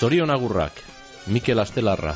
[0.00, 0.72] Zorion agurrak,
[1.28, 2.14] Mikel Astelarra.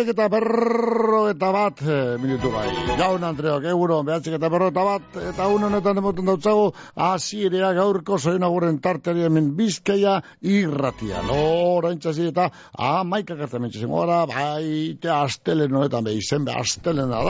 [0.00, 2.68] Bederatziek eta berro eta bat e, minutu bai.
[2.96, 8.16] Gaun Andreok, euro, behatziek eta berro eta bat, eta un honetan emoten dautzago, asirea gaurko
[8.16, 11.20] zoen aguren tarteri hemen bizkaia irratia.
[11.28, 17.12] Lora intzazi eta amaika kartan mentxezen gora, bai, te astelen honetan behi zen, be astelen
[17.12, 17.20] da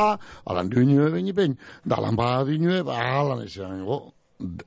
[0.46, 4.12] alan duinue behin ipen, da lan ba alan izango,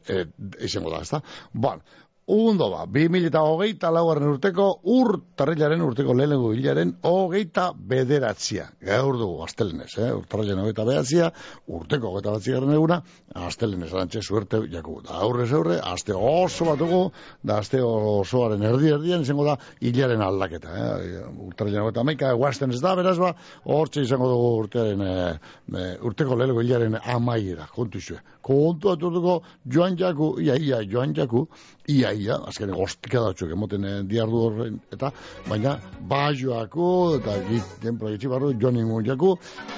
[0.10, 0.26] e,
[0.60, 1.78] izango da, ez da.
[2.26, 8.70] Undo ba, 2008 laugarren urteko urtarrilaren urteko lehenengo hilaren hogeita bederatzia.
[8.80, 10.08] Gaur dugu, astelenez, eh?
[10.16, 11.28] urtarrilaren hogeita bederatzia,
[11.68, 13.02] urteko hogeita batzigarren eguna,
[13.36, 15.02] astelenez, arantxe, suerte jaku.
[15.04, 17.02] Da aurrez aurre, aste oso bat dugu,
[17.44, 20.78] da aste osoaren erdi erdian, izango da, hilaren aldaketa.
[20.80, 21.28] Eh?
[21.50, 23.34] Urtarrilaren hogeita maika, guazten ez da, beraz ba,
[23.68, 28.24] hortxe izango dugu urtearen, e, urteko lehenengo hilaren amaiera, kontu izue.
[28.44, 31.50] Kontu aturduko, joan jaku, ia, ia, joan jaku,
[31.88, 35.12] ia, ia, azken gostika datxuk emoten eh, diardu horren, eta,
[35.50, 35.76] baina,
[36.10, 39.34] bajoako, eta giten proietzi barru, joni jaku,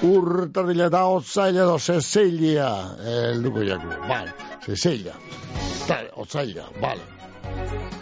[0.06, 2.70] urtardila eta otzaila edo zezeilia,
[3.32, 4.32] elduko jaku, bale,
[4.64, 5.14] zezeilia,
[5.84, 7.02] eta otzaila, bale,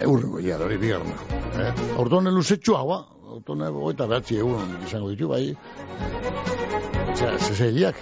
[0.00, 1.16] eurrengo ia, hori bigarna,
[1.64, 1.72] eh?
[1.98, 3.00] Orduan luzetxu hau,
[3.38, 5.54] orduan goita behatzi egun izango ditu, bai,
[7.16, 7.96] zezeiliak,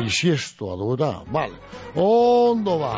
[0.00, 1.54] bisiestoa dugu eta, bale,
[1.94, 2.94] ondo ba,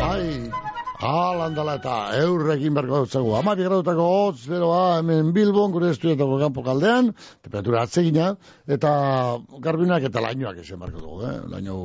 [0.00, 0.65] bai,
[1.00, 1.76] Alandala
[2.16, 3.34] eurrekin berko dutzagu.
[3.36, 7.12] Amari gradutako hotz, beroa, hemen Bilbon, gure estudietako kanpo kaldean,
[7.44, 8.30] temperatura atzegina,
[8.66, 8.92] eta
[9.60, 11.36] garbinak eta lainoak ezen berko dugu, eh?
[11.52, 11.76] Laino,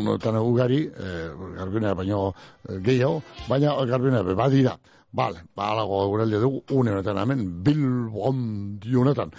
[0.00, 2.32] unotan ugari, eh, garbinak baino
[2.68, 4.76] eh, gehiago, baina garbinak badira.
[5.16, 8.40] Bale, balago euraldia dugu, une honetan hemen, bilbon
[8.82, 9.30] dionetan.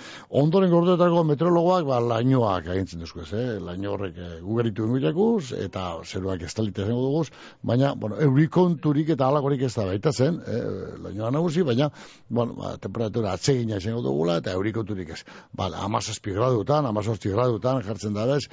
[0.41, 3.59] Ondoren gordeetako meteorologoak, ba, lainoak agintzen duzko ez, eh?
[3.61, 7.27] laino horrek e, ugaritu inguiakuz, eta zeruak ez talite zengo duguz,
[7.61, 10.63] baina, bueno, eurikonturik eta alakorik ez da baita zen, eh?
[11.03, 11.91] lainoa nagusi, baina,
[12.39, 15.21] bueno, ba, temperatura atsegina zengo dugula, eta eurikonturik ez.
[15.61, 18.47] Bale, amazazpi gradutan, amazazpi gradutan, jartzen da bez,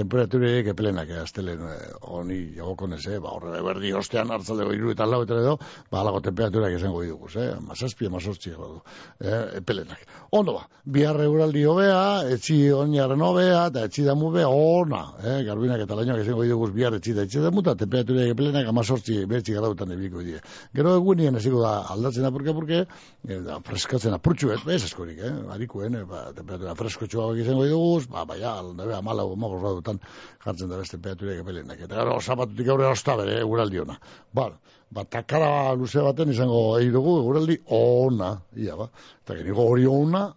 [0.00, 5.06] temperaturek epelenak, eh, astelen eh, honi jagokonez, eh, ba, horre berdi ostean hartzaldeko iru eta
[5.06, 5.56] lau edo,
[5.90, 8.80] ba, alago temperaturak esango diduguz, eh, mazazpi, mazortzi gradu,
[9.20, 10.06] eh, epelenak.
[10.32, 12.00] Ondo ba, biharre uraldi hobea,
[12.36, 16.96] etzi oniaren hobea, eta etzi damu bea, ona, eh, garbinak eta lainoak esango diduguz bihar
[16.98, 20.40] etzi da etzi damu, eta temperaturek epelenak amazortzi, bertzi grautan ebiko die.
[20.74, 22.80] Gero egunien eziko da aldatzen apurke, apurke,
[23.28, 28.24] eh, da, freskatzen apurtxu, ez, askorik, eh, harikuen, eh, ba, temperatura freskotxuak izango diduguz, ba,
[28.24, 30.00] baina, aldabe, amalau, amagos gradutan
[30.44, 31.80] jartzen da beste temperaturek epelenak.
[31.80, 33.98] Eta gero, zapatutik aurre osta bere, eh, uraldi ona.
[34.32, 34.50] Ba,
[34.90, 38.88] ba, takara luze baten izango egi dugu, uraldi ona, ia, ba.
[39.24, 40.32] Eta genigo hori ona,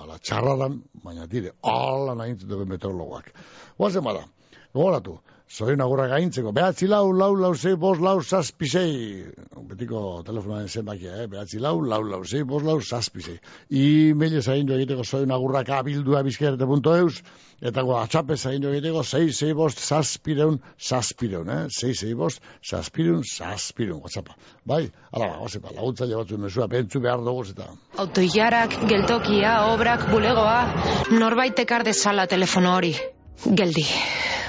[0.00, 3.32] ala txarradan, baina dire, ala nahi dugu meteorologoak.
[3.78, 4.24] Oazen bada,
[4.74, 5.20] Gogoratu,
[5.54, 8.88] zorin agurra gaintzeko, behatzi lau, lau, lau, zei, bos, lau, zazpi, zei.
[9.70, 11.26] Betiko telefonoaren zenbakia, eh?
[11.30, 13.36] behatzi lau, lau, lau, zei, bos, lau, zazpi, zei.
[13.70, 17.22] E-mail zain egiteko zorin agurrak abildua bizkerte.eus,
[17.62, 20.58] eta go, atxape zain egiteko, zei, zei, bost, zazpireun,
[20.90, 21.62] zazpireun, eh?
[21.70, 24.34] zei, zei, bost, zazpireun, zazpireun, whatsappa.
[24.66, 27.70] Bai, ala, ba, osepa, laguntza jabatzu mesua, pentsu behar dugu eta.
[28.02, 30.62] Autoiarak, geltokia, obrak, bulegoa,
[31.14, 32.96] norbait ekar dezala telefono hori.
[33.42, 33.84] Geldi,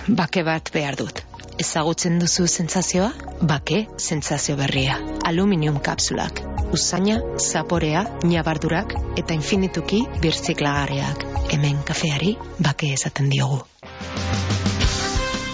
[0.07, 1.21] bake bat behar dut.
[1.59, 3.11] Ezagutzen duzu sentsazioa?
[3.41, 4.97] Bake, sentsazio berria.
[5.29, 6.41] Aluminium kapsulak.
[6.75, 11.25] Usaina, zaporea, nabardurak eta infinituki birziklagarriak.
[11.53, 13.63] Hemen kafeari bake esaten diogu.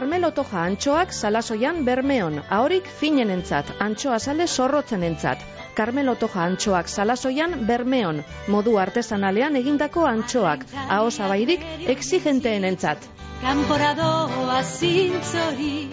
[0.00, 5.42] Carmelo Toja antxoak salasoian bermeon, ahorik finenentzat, antxoa sale zorrotzenentzat.
[5.80, 8.18] Carmelo Toja antxoak salasoian bermeon,
[8.54, 10.66] modu artesanalean egindako antxoak,
[10.98, 11.64] aho zabairik
[11.96, 13.08] exigenteenentzat.
[13.40, 15.88] Kanporadoa zintzori.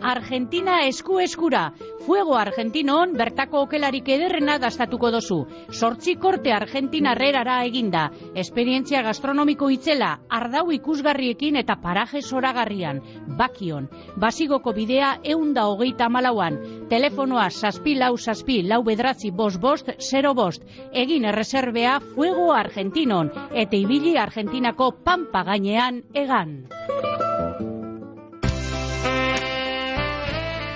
[0.00, 1.72] Argentina esku eskura.
[2.06, 5.38] Fuego Argentinon bertako okelarik ederrena dastatuko dozu.
[5.72, 8.06] Sortzi korte Argentina herrerara eginda.
[8.42, 13.02] Esperientzia gastronomiko itzela Ardau ikusgarriekin eta paraje zoragarrian.
[13.38, 13.90] Bakion.
[14.16, 20.62] Basigoko bidea eunda hogeita malauan Telefonoa saspi lau saspi lau bedratzi bost bost zero bost
[20.92, 26.56] Egin erreserbea Fuego Argentinon Eta ibili Argentinako pampa gainean egan.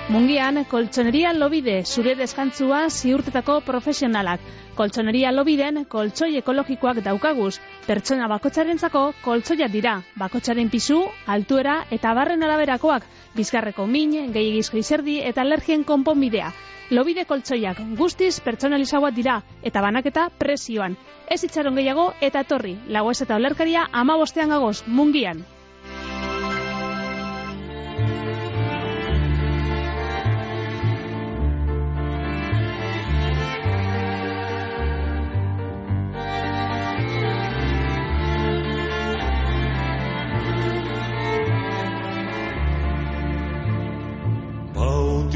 [0.08, 4.40] Mungian, koltsoneria lobide, zure deskantzua ziurtetako profesionalak.
[4.78, 7.58] Koltsoneria lobiden, koltsoi ekologikoak daukaguz.
[7.88, 9.94] Pertsona bakotxarentzako koltsoia dira.
[10.20, 10.98] Bakotxaren pisu,
[11.34, 13.06] altuera eta barren araberakoak.
[13.38, 16.52] Bizkarreko min, gehiagizko izerdi eta alergien konponbidea.
[16.92, 19.40] Lobide koltsoiak guztiz pertsonalizagoak dira
[19.72, 21.00] eta banaketa presioan.
[21.32, 22.76] Ez itxaron gehiago eta torri.
[22.92, 25.46] Lagoez eta olerkaria ama bostean gagoz, mungian.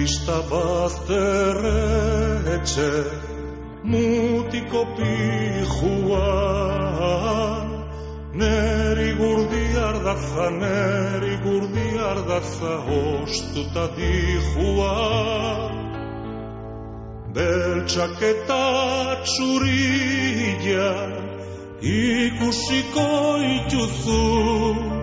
[0.02, 2.90] Bautista bazterretxe
[3.84, 6.28] mutiko pijua.
[8.34, 14.96] Neri gurdi ardaza, neri gurdi ardaza Ostuta dijua.
[17.34, 18.64] Beltsak eta
[19.22, 20.90] txurilla
[21.81, 23.08] Ikusiko
[23.54, 25.01] ituzu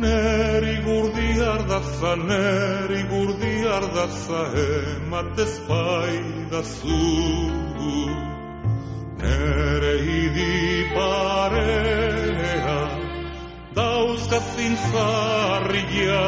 [0.00, 7.00] Neri gurdi ardaza, neri gurdi ardaza Ematez paidazu
[9.18, 10.54] Nere idi
[10.94, 12.78] parea
[13.74, 16.24] Dauzka zintzarria.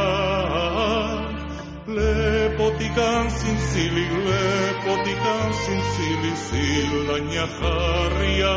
[1.96, 8.56] Lepotikan zintzili, lepotikan zintzili Zildaina jarria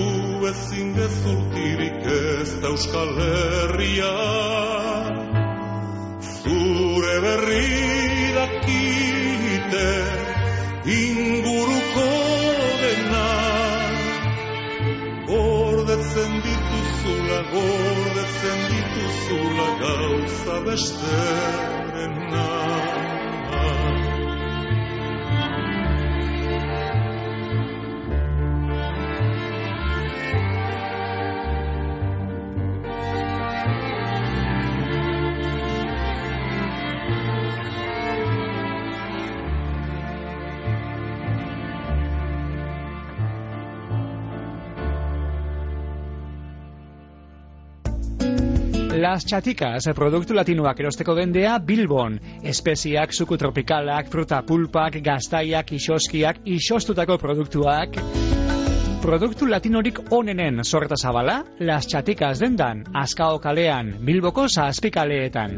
[0.54, 4.16] ezin gezurtirik ez da Euskal Herria.
[6.40, 7.95] Zure berri
[8.46, 9.90] dakite
[10.86, 12.10] inguruko
[12.82, 13.28] dena.
[15.30, 22.55] Gordetzen dituzula, gordetzen dituzula gauza besterena
[49.16, 52.18] Las Chaticas, produktu latinoak erosteko dendea Bilbon.
[52.44, 57.96] Espeziak, suku tropikalak, fruta pulpak, gaztaiak, isoskiak, isostutako produktuak.
[59.00, 65.56] Produktu latinorik onenen sorreta zabala, Las Chaticas dendan, Azkao kalean, Bilboko zazpikaleetan.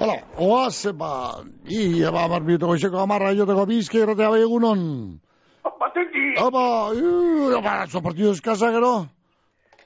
[0.00, 1.12] Hala, oaz, ba,
[1.68, 4.88] ia ba, marbietako goizeko amarra joteko bizke erratea bai egunon.
[5.62, 6.38] Batetik!
[6.38, 8.94] Apa, iu, ba, zo partidu eskasa gero.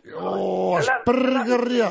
[0.06, 1.90] Jo, aspergerria.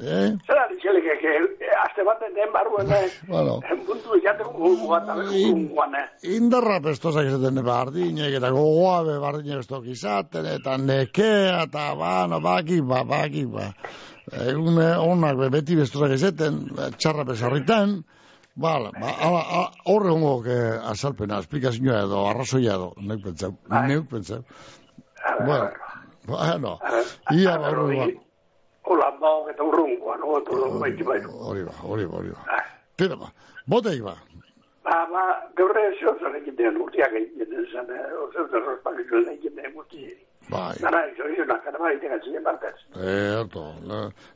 [0.00, 0.28] Eh?
[0.48, 1.32] Zera ditxelik eke,
[1.76, 3.08] azte baten den barruen, eh?
[3.28, 3.58] Bueno.
[3.84, 6.06] Puntu izateko gugu bat, guguan, eh?
[6.36, 12.80] Indarra pestozak izaten bardinek, eta gogoa be bardinek estok izaten, eta nekea, eta bano, baki,
[12.80, 13.68] ba, baki, ba.
[14.46, 16.62] Egun eh, onak be beti bestozak izaten,
[16.96, 17.98] txarra besarritan,
[18.56, 20.56] Bala, ba, ala, ala, horre hongo que
[20.92, 23.54] azalpena, esplikazioa edo, arrazoia edo, neuk pentsau,
[23.86, 24.42] neuk pentsau.
[25.46, 25.70] Bueno,
[26.26, 26.78] bueno,
[27.30, 28.08] ia ba, horre ba.
[28.90, 30.32] Hola, bao, eta urrungoa, no?
[30.40, 31.30] Oto, baiti baitu.
[31.30, 32.62] Hori ba, hori ba, hori ba.
[32.98, 33.28] Tira ba,
[33.70, 34.16] boteik ba.
[34.82, 35.22] Ba, ba,
[35.54, 37.86] gaurre zehozan egiten urtiak egiten zen,
[38.34, 40.08] zehozan rospak egiten egiten guzti.
[40.50, 40.74] Bai.
[40.82, 42.74] Gara, izo, izo, nakara baiten gatzien partez.
[42.98, 43.68] Eh, harto,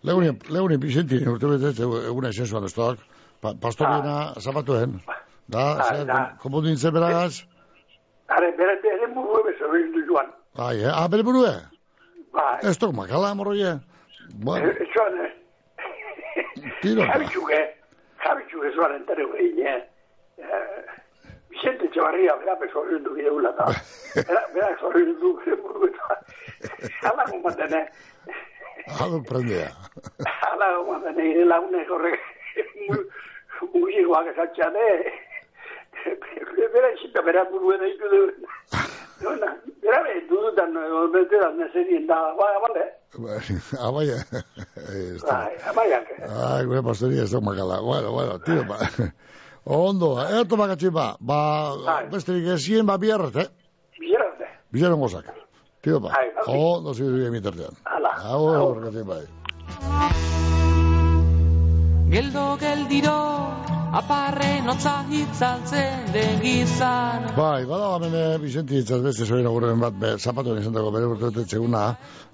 [0.06, 3.02] legunin, legunin pizentin urte betetze eguna esensuan ez toak,
[3.45, 4.99] pa, pastorina zapatuen.
[5.53, 6.09] Da, zer,
[6.41, 7.45] komo dintzen beragaz?
[8.33, 10.31] Are, bere, bere murue bezo egin joan.
[10.57, 11.53] Bai, eh, ah, bere burue?
[12.33, 12.55] Bai.
[12.71, 13.75] Ez tok makala, morroie.
[14.45, 15.33] Bueno, Eh, Joan, eh?
[16.81, 17.05] tiro.
[17.11, 17.61] Jabitxuge,
[18.25, 19.81] jabitxuge zoan entere egin, eh?
[21.53, 23.69] Vicente Etxebarria, bera, bezo egin du gula, eta
[24.31, 27.87] bera, bezo egin du bide murue, eta hala gomaten, eh?
[29.05, 29.69] Ado prendea.
[30.49, 31.29] Hala gomaten, eh?
[31.35, 32.21] Ire lagunek horrek,
[33.73, 35.12] mugikoak esatxan, eh?
[36.75, 38.20] Bera, izita, bera, buruen eitu du.
[39.23, 40.75] Bera, bera, dudutan,
[41.14, 42.84] betetan, nezerien da, bai, bale?
[43.78, 44.16] Ah, vaya.
[44.90, 45.28] Esto.
[45.30, 46.26] Bai, amaiak, eh?
[46.26, 47.80] Ai, gure pastoria ez makala.
[47.80, 48.78] Bueno, bueno, tiro ba.
[49.64, 51.14] Ondo, eto bakatxin ba.
[51.20, 51.38] Ba,
[52.11, 53.49] besterik ezien, ba, biarrat, eh?
[54.00, 54.52] Biarrat, eh?
[54.75, 55.32] Biarrat gozak.
[55.80, 56.11] Tiro ba.
[56.46, 57.78] Ondo, zidu dira mitartean.
[57.84, 58.16] Hala.
[58.26, 60.32] Hau, bakatxin bai.
[62.14, 63.12] Geldo geldiro,
[63.99, 67.25] aparren otza hitzaltzen degizan.
[67.35, 71.09] Bai, bada hemen eh, Vicenti itzaz beste zoin agurren bat, be, zapatuen izan dago bere
[71.11, 71.80] urte txeguna,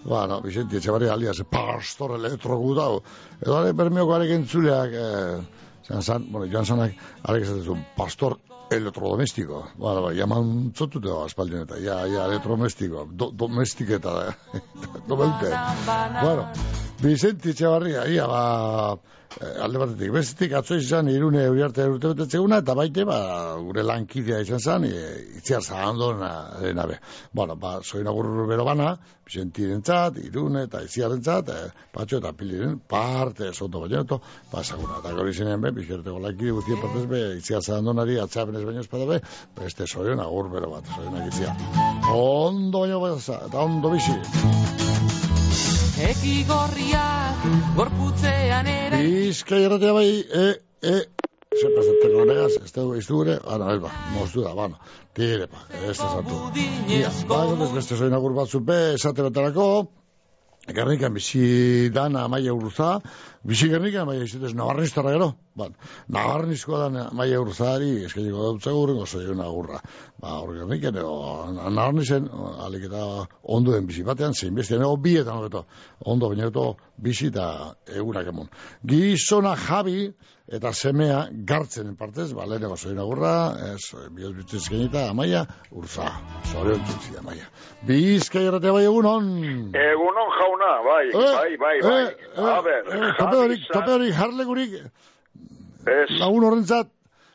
[0.05, 2.99] bueno, Vicenti etxebarri alias, pastor elektro gutau,
[3.39, 7.01] edo are bermeoko arek entzuleak, eh, zan zan, bueno, joan zanak,
[7.33, 8.37] arek esaten zuen, pastor
[8.77, 14.61] elektrodomestiko, bueno, bai, jaman zotute da, aspaldien eta, ja, ja, elektrodomestiko, do, domestiketa da,
[15.09, 15.55] domeute,
[15.89, 16.45] bueno,
[17.01, 18.45] Vicenti Etxebarria, ia, ba,
[19.39, 23.21] alde batetik, bestetik atzo izan irune uriarte urte betetzeguna, eta baite, ba,
[23.63, 26.13] gure lankidea izan zen, e, itziar zahando
[26.75, 26.99] nabe.
[27.33, 28.97] Bueno, ba, zoin agur bero bana,
[29.31, 34.21] Vicenti rentzat, irune eta itziar rentzat, e, patxo eta piliren parte, soto bainoto,
[34.51, 34.99] ba, zaguna.
[34.99, 39.07] Eta gori zenean be, bizkerteko lankide guztien partez be, itziar zahando nari, atxapenez baino espada
[39.13, 39.23] be,
[39.63, 41.55] beste zoin agur bero bat, zoin agitzia.
[42.11, 45.20] Ondo baino baza, eta ondo bizi.
[45.99, 49.01] Eki gorriak, gorputzean ere.
[49.03, 50.45] Bizkai erratea bai, e,
[50.87, 50.95] e,
[51.51, 54.79] se pasatzeko negaz, ez dugu izture, ana, ez ba, moztu da, bano,
[55.17, 56.39] tire, pa, ez da zartu.
[56.95, 59.67] Ia, ba, ez beste zoin agur batzu be, esate baterako,
[60.75, 63.01] Gernikan bizi dana maia urza,
[63.47, 65.75] bizi gernikan maia izatez nabarniztara gero, ban,
[66.09, 69.81] nabarnizkoa da maia urzari, eskaileko dautza gurren, oso egun agurra.
[70.21, 71.01] Ba, hor gernikan,
[71.75, 72.29] nabarnizen,
[72.67, 73.05] alik eta
[73.43, 75.65] onduen bizi batean, zein bestean, ego bietan hobeto,
[76.05, 77.47] ondo baina eto bizi eta
[77.97, 78.51] egunak emon.
[78.87, 80.11] Gizona Javi,
[80.51, 83.35] eta semea gartzen partez, ba, leheneko zoin agurra,
[83.73, 86.09] ez, bihot bituz genita, amaia, urza,
[86.51, 87.47] zorion txutzi, amaia.
[87.87, 89.29] Bizkai erratea bai egunon.
[89.85, 92.03] Egunon jauna, bai, bai, bai, bai.
[92.37, 94.81] A ber, eh, tope horik, tope horik, harlekurik,
[95.89, 96.91] Ez, lagun horrentzat,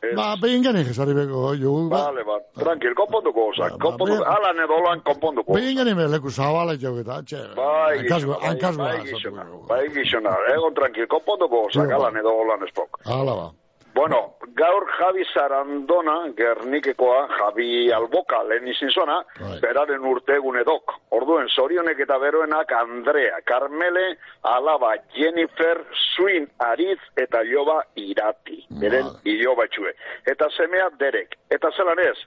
[0.06, 0.14] Ez.
[0.16, 4.80] ba, behin gane jesari beko, jo, ba, vale, ba, tranquil, konponduko osak, konponduko, alan edo
[4.86, 5.52] lan konponduko.
[5.58, 10.34] behin gane me leku zabala jau eta, txe, Bai, gizona, bai, bai, gizona, bai, gizona,
[10.54, 13.00] egon tranquil, konponduko osak, Jo, alan edo lan espok.
[13.04, 13.48] Hala ba.
[13.96, 19.54] Bueno, gaur Javi Sarandona, Gernikekoa, Javi Alboka, lehen izin zona, Bai.
[19.62, 20.92] beraren urtegun edok.
[21.16, 24.18] Orduen, zorionek eta beroenak Andrea, Carmele,
[24.52, 25.80] Alaba, Jennifer,
[26.12, 28.58] Suin, Ariz eta Joba Irati.
[28.84, 29.94] Beren iloba txue.
[30.28, 31.38] Eta semea Derek.
[31.48, 32.18] Eta zelan ez,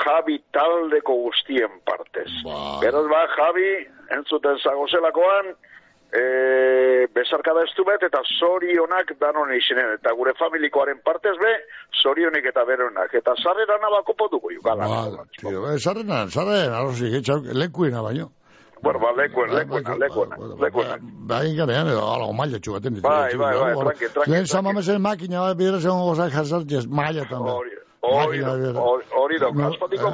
[0.00, 2.30] Javi taldeko guztien partez.
[2.80, 3.70] Beraz ba, Javi,
[4.16, 5.52] entzuten zagozelakoan,
[6.12, 11.52] e, besarkada ez bet, eta zorionak danon izenen, eta gure familikoaren partez be,
[12.02, 14.88] zorionek eta beronak, eta sarrera nabako potuko jukala.
[14.88, 18.30] Ba, tio, eh, sarrena, sarrena, arrozik, etxauk, lekuena baino.
[18.80, 20.98] Bueno, ba, lekuen, lekuena, lekuena, lekuena.
[21.02, 23.08] Bai, garean, edo, ala, maila txugaten ditu.
[23.08, 27.56] Bai, bai, bai, tranqui, tranqui, Lehen zamamezen makina, bai, bidera zegoen gozak jasartez, maila tambe.
[27.56, 27.74] Hori,
[28.06, 30.12] hori, hori dok, aspatiko,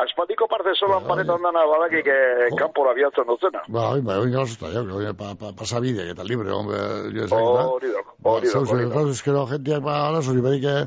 [0.00, 3.60] aspatiko parte solan paretan dana badakik eh, kanpora biatzen dutzena.
[3.68, 6.80] Ba, oi, bai, oin gauzta, jo, que pa, pa, pasabideak eta libre, hombre,
[7.12, 7.66] jo esak, ba.
[7.76, 8.98] Hori dok, hori dok, hori dok.
[9.02, 10.86] Hori eskero jentiak, ba, arazori, barik eh,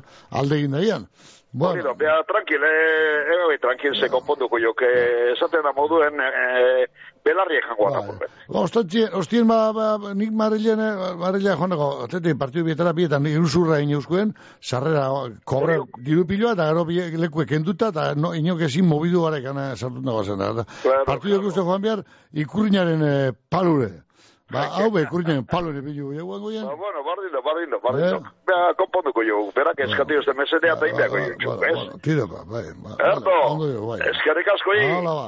[1.56, 1.72] dagian.
[1.72, 6.86] Hori dok, bea, tranquil, eh, eh, tranquil, se konponduko jo, que esaten da moduen, eh,
[7.26, 10.80] belarri jangoa da, por Ba, ostien, ostien, ba, ba, nik marrilean,
[11.18, 15.10] marrilea joaneko, atete, partidu bietara bietan, nik ursurra inauskuen, sarrera,
[15.44, 16.86] kobre, diru piloa, eta gero
[17.26, 20.38] lekuek kenduta, eta no, inok ezin mobidu garek ana sartun dago zen.
[20.38, 20.66] da.
[20.82, 24.05] Claro, Partidu ikuste joan behar, ikurriñaren eh, palure.
[24.54, 26.66] Ba, hau be, ikurriñaren palure bilu, eguan goien.
[26.68, 28.20] Ba, bueno, bardindo, bardindo, bardindo.
[28.46, 31.80] Bea, konponduko jo, berak eskatio este mesetea eta inbeako jo, ez?
[32.06, 32.94] Tira, ba, bai, ba.
[33.26, 34.00] Jo, bai.
[34.12, 34.86] eskerrik asko hi.
[35.00, 35.28] Hala, ba.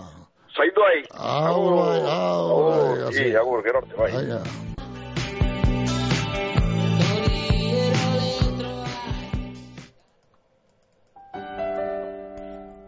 [0.54, 1.02] Zaindu hai.
[1.18, 4.12] Agur, bai, agur, bai, Agur, i, agur, gerorte, bai.
[4.14, 4.77] Bai,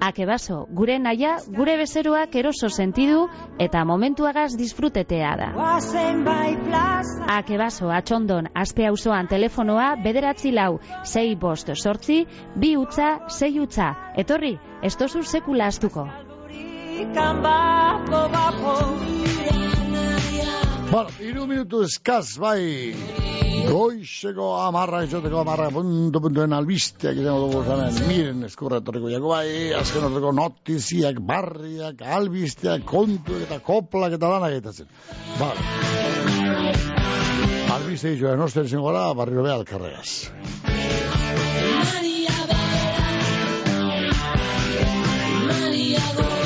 [0.00, 3.26] Akebaso, gure naia, gure bezeroak eroso sentidu
[3.60, 5.48] eta momentuagaz disfrutetea da.
[7.36, 12.24] Akebaso, atxondon, azpe auzoan telefonoa bederatzi lau, sei bost sortzi,
[12.56, 13.92] bi utza, sei utza.
[14.16, 16.08] Etorri, ez sekula astuko.
[20.90, 22.90] Bueno, iru minutu eskaz, bai,
[23.68, 29.70] goizeko amarra izateko amarra puntu puntuen albisteak izango dugu zanen, miren eskurra torriko jako, bai,
[29.78, 34.90] azken horreko notiziak, barriak, albisteak, kontuak eta koplak eta lanak eta zen.
[35.38, 35.62] Bale.
[37.76, 40.10] Albiste joan osten zen gara, barriro beha alkarregaz.
[40.66, 42.74] Maria Bea,
[45.54, 46.39] Maria Bea,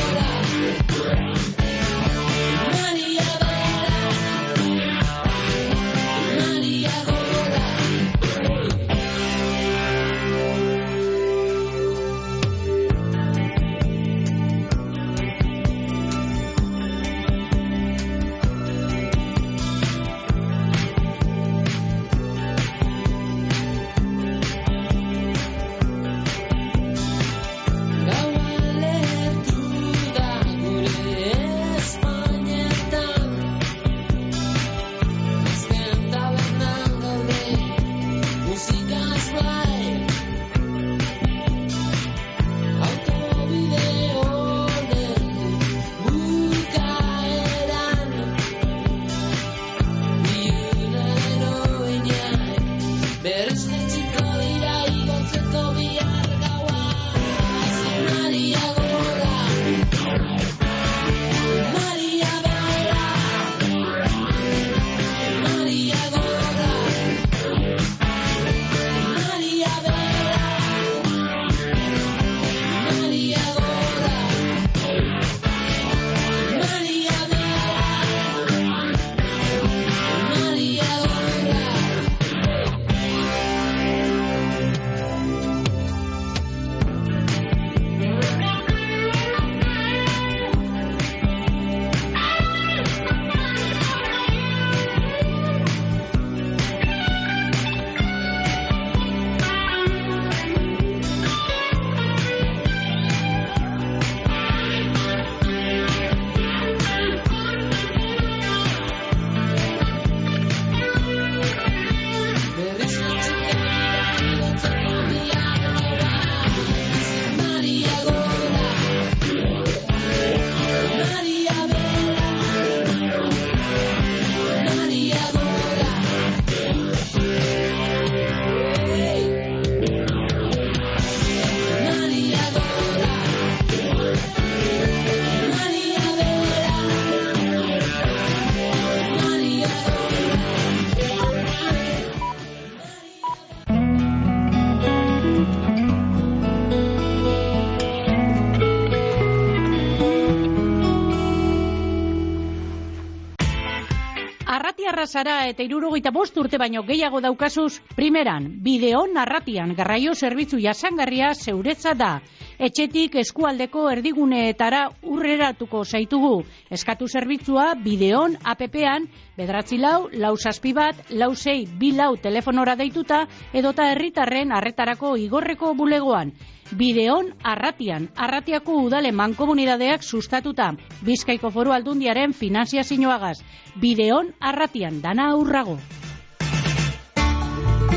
[155.15, 161.95] arrasara eta irurogeita bost urte baino gehiago daukazuz, primeran, bideon arratian garraio zerbitzu jasangarria zeuretza
[161.95, 162.21] da.
[162.59, 166.43] Etxetik eskualdeko erdiguneetara urreratuko zaitugu.
[166.71, 173.25] Eskatu zerbitzua bideon APP-an, bedratzi lau, lau saspi bat, lau sei, bi lau telefonora deituta,
[173.53, 176.33] edota herritarren arretarako igorreko bulegoan.
[176.75, 180.73] Bideon arratian, arratiako udale mankomunidadeak sustatuta,
[181.05, 183.37] Bizkaiko foru aldundiaren finanziazioagaz.
[183.81, 185.79] Bideon arratian, dana aurrago.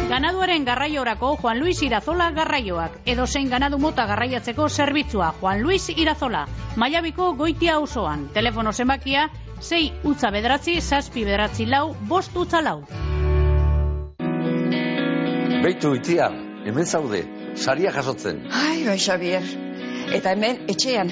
[0.07, 2.93] Ganaduaren garraiorako Juan Luis Irazola garraioak.
[3.11, 6.45] Edo zein ganadu mota garraiatzeko zerbitzua Juan Luis Irazola.
[6.79, 8.29] Maiabiko goitia osoan.
[8.33, 9.25] Telefono zenbakia
[9.59, 12.77] 6 utza bederatzi, zazpi bederatzi lau, bost utza lau.
[15.65, 16.29] Beitu itia,
[16.63, 18.45] hemen zaude, saria jasotzen.
[18.47, 19.43] Ai, bai, Xavier.
[20.15, 21.11] Eta hemen, etxean,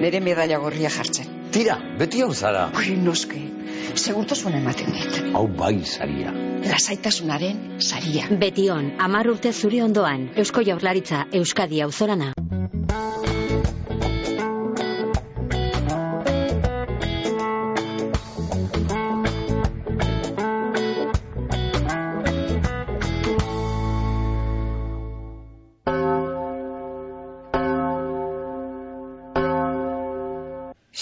[0.00, 1.28] nire medalla gorria jartzen.
[1.52, 2.70] Tira, beti hau zara.
[2.80, 3.42] Ui, noske,
[3.94, 5.18] segurtasun ematen dit.
[5.36, 6.32] Hau bai saria.
[6.66, 8.28] Lasaitasunaren saria.
[8.42, 12.32] Betion, amar urte zuri ondoan, Eusko Jaurlaritza, Euskadi auzorana.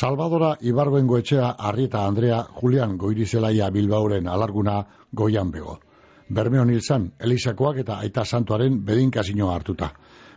[0.00, 4.76] Salvadora Ibarbengo etxea Arrieta Andrea Julian Goirizelaia Bilbauren alarguna
[5.12, 5.74] goian bego.
[6.28, 9.90] Bermeon hilzan, Elisakoak eta Aita Santuaren bedinkazinoa hartuta.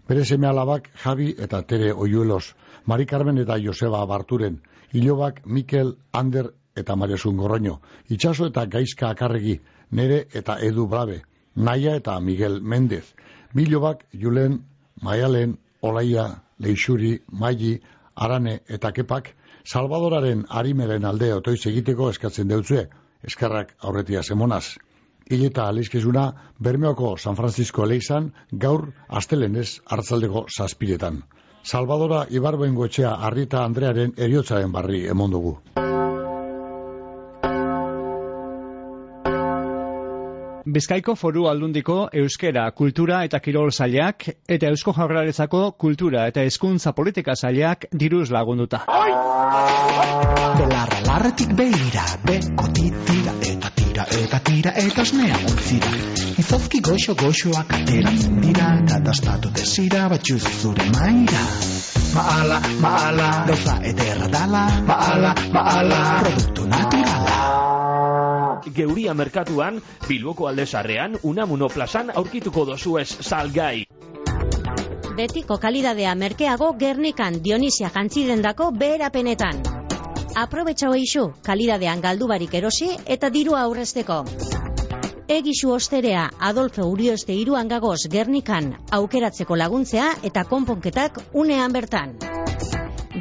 [0.10, 4.58] Bere seme alabak Javi eta Tere Oyuelos, Mari Carmen eta Joseba Barturen,
[4.92, 7.78] Ilobak Mikel Ander eta Mariasun Gorroño,
[8.10, 11.22] Itxaso eta Gaizka Akarregi, Nere eta Edu Brabe,
[11.56, 13.16] Naia eta Miguel Mendez,
[13.54, 14.60] Bilobak Julen,
[15.02, 16.28] Maialen, Olaia,
[16.60, 17.78] Leixuri, Maili,
[18.16, 22.88] Arane eta Kepak, Salvadoraren harimeren alde otoiz egiteko eskatzen deutzue,
[23.24, 24.76] eskarrak aurretia semonaz.
[25.32, 26.26] Ileta alizkizuna,
[26.60, 31.24] Bermeoko San Francisco eleizan, gaur astelenez hartzaldeko zazpiretan.
[31.64, 35.58] Salvadora Ibarbengo etxea Arrita Andrearen eriotzaren barri emon dugu.
[40.66, 47.36] Bizkaiko foru aldundiko euskera, kultura eta kirol zailak eta eusko jaurlaretzako kultura eta hezkuntza politika
[47.36, 48.86] zailak diruz lagunduta.
[50.60, 55.92] Belarra larretik behira, beko titira eta tira eta tira eta osnea utzira.
[56.40, 61.44] Izozki goxo goxoak ateratzen dira, katastatu desira batxuz zure maira.
[62.16, 67.63] Maala, maala, gauza ederra dala, maala, maala, produktu naturala.
[68.76, 73.86] Geuria merkatuan, Bilboko aldezarrean, Unamuno plazan aurkituko dozuez salgai.
[75.18, 79.62] Betiko kalidadea merkeago Gernikan Dionisia jantzidendako beherapenetan.
[80.36, 84.24] Aprobetxau eixu, kalidadean galdu barik erosi eta diru aurrezteko.
[85.34, 92.18] Egisu osterea Adolfo Urioste iruan gagoz Gernikan aukeratzeko laguntzea eta konponketak unean bertan.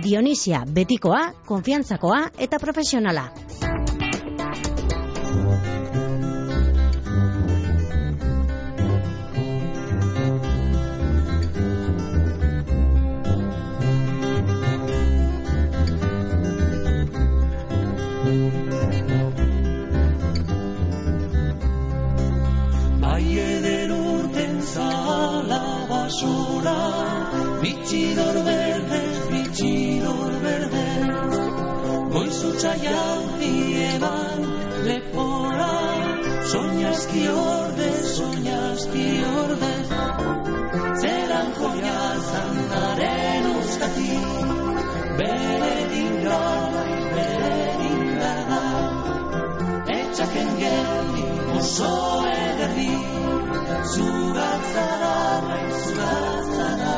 [0.02, 3.28] Dionisia betikoa, konfiantzakoa eta profesionala.
[26.12, 26.78] Basura
[27.62, 30.86] Bitxidor berde, bitxidor berde
[32.12, 33.52] Goizutxa jauzi
[33.94, 34.40] eban
[34.86, 35.70] lepora
[36.52, 39.06] Soñaski orde, soñaski
[39.40, 39.72] orde.
[41.00, 44.12] Zeran joia zandaren ustati
[45.18, 46.42] Bere dinga,
[47.14, 48.62] bere dinga da.
[49.96, 51.26] Etxaken geldi
[51.60, 52.12] oso
[53.82, 56.94] ederri Zugatzara, bai, zugatzara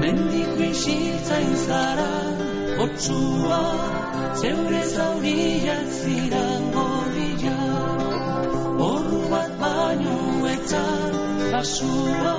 [0.00, 2.12] Mendiko isiltzain zara
[2.84, 3.62] Otsua,
[4.40, 7.58] zeure zauriak ziran gorria
[8.88, 11.14] Orru bat baino etzan
[11.52, 12.36] basua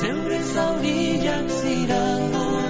[0.00, 2.67] Zeure zauriak ziran gorria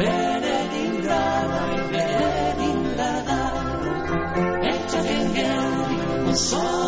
[0.00, 3.40] Bere dingra, bai bere dingra da
[4.72, 5.98] Etxaken geldi
[6.32, 6.79] oso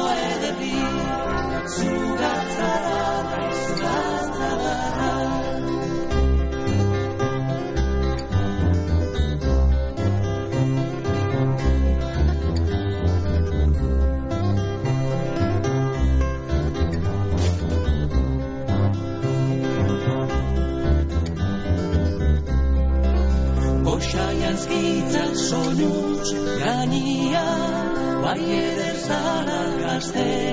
[30.02, 30.51] zara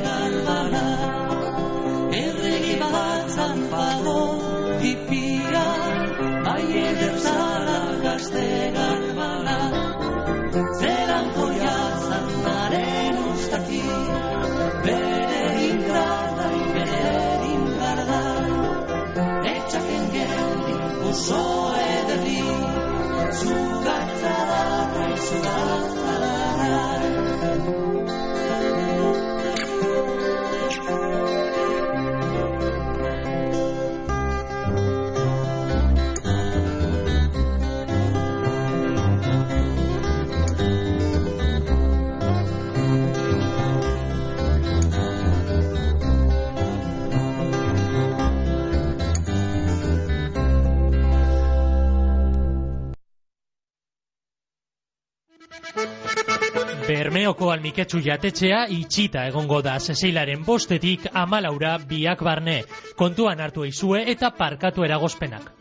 [57.70, 62.64] Almiketsu jatetxea itxita egongo da zezeilaren bostetik amalaura biak barne.
[62.98, 65.52] Kontuan hartu eizue eta parkatu eragozpenak.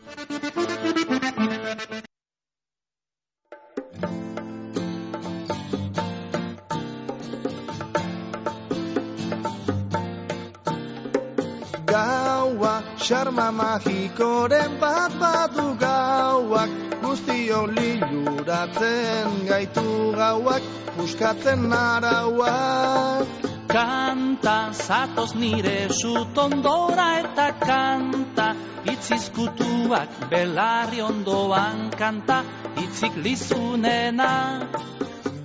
[11.89, 16.69] gaua, xarma magikoren bat badu gauak,
[17.09, 20.65] guztio liluratzen gaitu gauak,
[20.97, 23.25] buskatzen arauak.
[23.69, 28.47] Kanta, zatoz nire sutondora eta kanta,
[28.93, 32.43] itzizkutuak belarri ondoan kanta,
[32.83, 34.33] itzik lizunena.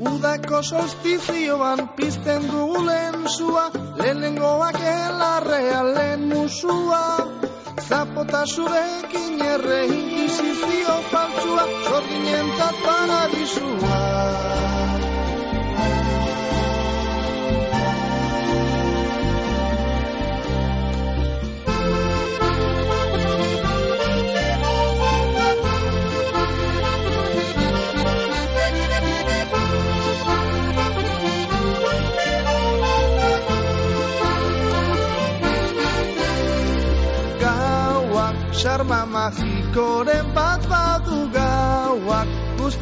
[0.05, 7.34] Udako solstizioan pizten dugu lehen zua, lehenengoak elarrea lehen musua.
[7.89, 14.54] Zapota zurekin erre inkisizio faltsua, sorginentzat paradisua.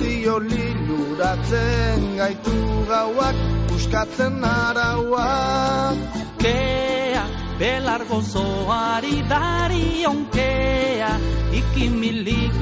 [0.02, 2.54] Guztio liluratzen gaitu
[2.88, 3.36] gauak,
[3.68, 5.96] buskatzen arauak.
[6.42, 7.22] Kea,
[7.58, 11.12] belar gozoari darionkea,
[11.52, 12.58] ikimilik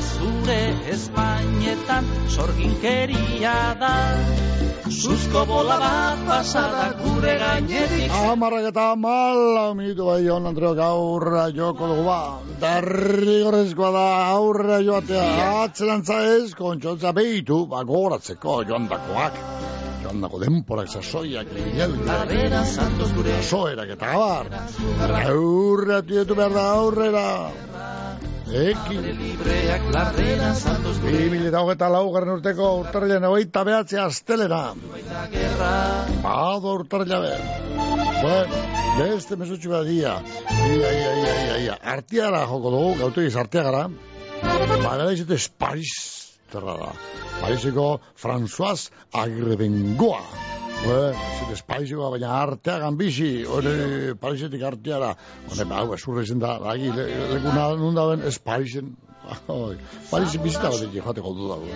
[0.00, 0.60] zure
[0.92, 4.71] espainetan sorginkeria da.
[4.90, 8.10] Suzko bola bat pasada gure gainetik.
[8.10, 12.18] Amarrak eta mala minutu bai hon Andreo gaurra joko dugu ba.
[12.62, 15.28] Derrigorrezkoa da aurra joatea.
[15.62, 19.38] Atzelantza ez, kontxotza behitu, ba goratzeko joandakoak.
[20.02, 21.46] Joandako denporak sasoiak,
[22.06, 23.38] Ladera Santos gure.
[23.42, 24.50] Soerak eta gabar.
[25.28, 27.28] Aurra tietu behar da aurrera.
[28.52, 29.02] Ekin.
[29.40, 29.58] Gure.
[31.02, 34.62] Bi mila eta hogeita laugarren urteko urtarrilean hogeita behatzi astelera.
[36.22, 37.32] Bado urtarrila be.
[38.22, 38.62] Bueno,
[38.98, 40.18] beste mesutxu bat dia.
[40.52, 41.78] Ia, ia, ia, ia, ia.
[41.96, 43.88] Artiara joko dugu, gautu iz artiagara.
[44.42, 45.96] Bagara izate Paris
[46.52, 46.92] terra da.
[47.40, 50.51] Pariseko François Agrebengoa.
[50.82, 53.72] Bueno, zute Pariseko baina arteagan bizi, hori
[54.20, 55.12] Parisetik arteara.
[55.50, 58.20] Hone, hau, esurra izen da, lagi, le, lekuna nunda ben.
[59.54, 59.76] Oi,
[60.10, 61.66] Parisen bizita bat eki joateko du dago.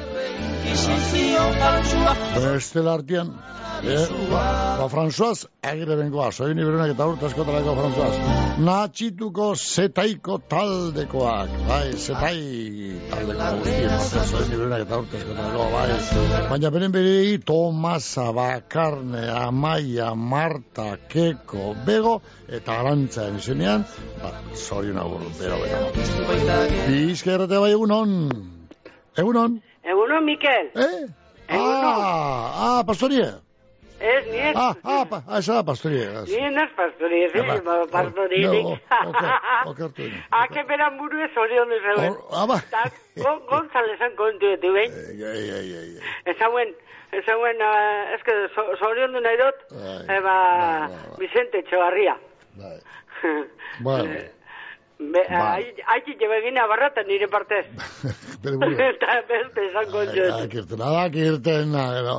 [2.37, 2.53] Inkisizio faltsua.
[2.53, 3.29] Beste artean,
[3.85, 8.13] eh, ba, ba François agire bengoa, soin iberenak eta urte askotarako François.
[8.59, 12.41] Natxituko zetaiko taldekoak, bai, zetai
[13.11, 16.49] taldeko guztien, bai, soin iberenak eta urte askotarako, bai.
[16.51, 23.87] Baina beren berei Tomasa, Bakarne, Amaia, Marta, Keko, Bego, eta Arantzaren izenean,
[24.23, 25.93] ba, zorion agur, bero, bero.
[26.89, 28.19] Bizkerrate bai egunon.
[29.17, 29.63] Egunon.
[29.87, 30.75] Egunon, Mikel.
[30.75, 31.26] Eh?
[31.49, 33.27] Ah, ah, pastorie.
[33.99, 34.55] Ez, ni ez.
[34.57, 36.05] Ah, ah, pa, ah, esa da pastorie.
[36.27, 38.65] Ni ez pastorie, ez, ba, ba, pastorierik.
[38.65, 38.77] No,
[39.09, 39.31] oker,
[39.73, 40.09] okertu.
[40.43, 42.19] Ake beran buru ez orion ez hauen.
[42.31, 42.61] Ah, ba.
[43.49, 44.93] Gonzalezan kontu etu, behin.
[44.93, 45.97] Ei, ei, ei, ei.
[46.29, 46.75] Ez hauen,
[47.17, 47.67] ez hauen,
[48.15, 48.37] ez que
[48.83, 49.67] zorion du nahi dut,
[50.19, 50.37] eba,
[51.19, 52.19] Vicente Etxebarria.
[52.61, 52.79] Bai.
[53.81, 54.36] Bueno.
[54.99, 57.67] Be, haiti jebe gina barrata nire partez.
[58.43, 58.77] Bere buru.
[58.89, 60.33] Eta beste esan kontxo ez.
[60.41, 62.17] Akirten, akirten, no.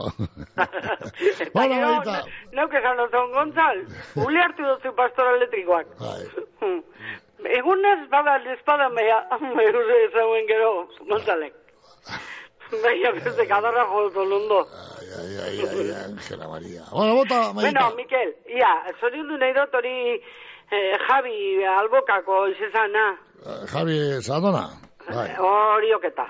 [1.56, 2.18] Baina, no,
[2.54, 3.82] neuk esan ozen Gonzal,
[4.28, 5.90] ule hartu duzu pastora elektrikoak.
[6.00, 6.24] Bai.
[7.58, 10.74] Egun ez bada espada mea, mehu ezauen gero,
[11.10, 11.58] Gonzalek.
[12.84, 14.60] Baina, beste kadarra jodo londo.
[14.70, 16.84] Ai, ai, ai, ai, Angela Maria.
[16.92, 17.96] Bueno, bota, Bueno, Maika.
[17.96, 19.96] Mikel, ia, zoriondu nahi dut hori
[20.72, 23.06] eh, Javi albokako izezana.
[23.46, 24.68] Eh, Javi Sadona.
[25.08, 25.30] Bai.
[25.40, 26.26] Hori oketa.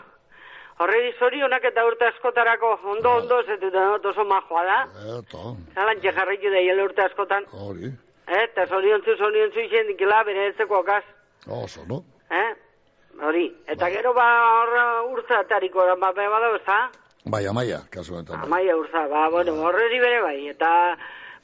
[0.77, 4.75] Horreri zorionak eta urte askotarako ondo ondo zetuta dut oso majoa da.
[5.17, 7.47] Eto, Zalantxe jarraitu da hiel urte askotan.
[7.51, 7.89] hori.
[8.27, 11.03] Eh, eta zoriontzu zoriontzu izen dikela bere etzeko okaz.
[11.47, 12.03] Oso, no?
[12.29, 12.53] Eh?
[13.23, 13.47] Hori.
[13.65, 14.27] Eta gero ba
[14.61, 16.77] horra urtza atariko da, ba, be bada, ezta?
[17.25, 18.37] Bai, amaia, kasu bai.
[18.43, 20.47] Amaia urza, ba, bueno, horreri bere bai.
[20.49, 20.69] Eta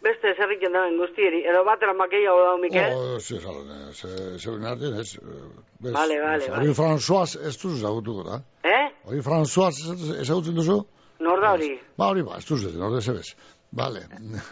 [0.03, 1.39] beste zerriken dauen guztieri.
[1.49, 2.91] Edo batera makei hau dau, Mikel?
[2.97, 4.09] Oh, ze, zalen, ze,
[4.43, 5.15] zeuen artean, ez.
[5.17, 5.47] eh,
[5.83, 6.61] bez, Vale, vale, ez, vale.
[6.61, 8.41] Hori François ez duzu ezagutuko da.
[8.63, 8.85] Eh?
[9.07, 9.71] Hori François
[10.21, 10.77] ezagutzen duzu?
[11.23, 11.73] Nor da hori?
[11.97, 13.33] Ba, hori ba, ez duzu, norde zebez.
[13.73, 14.03] Vale.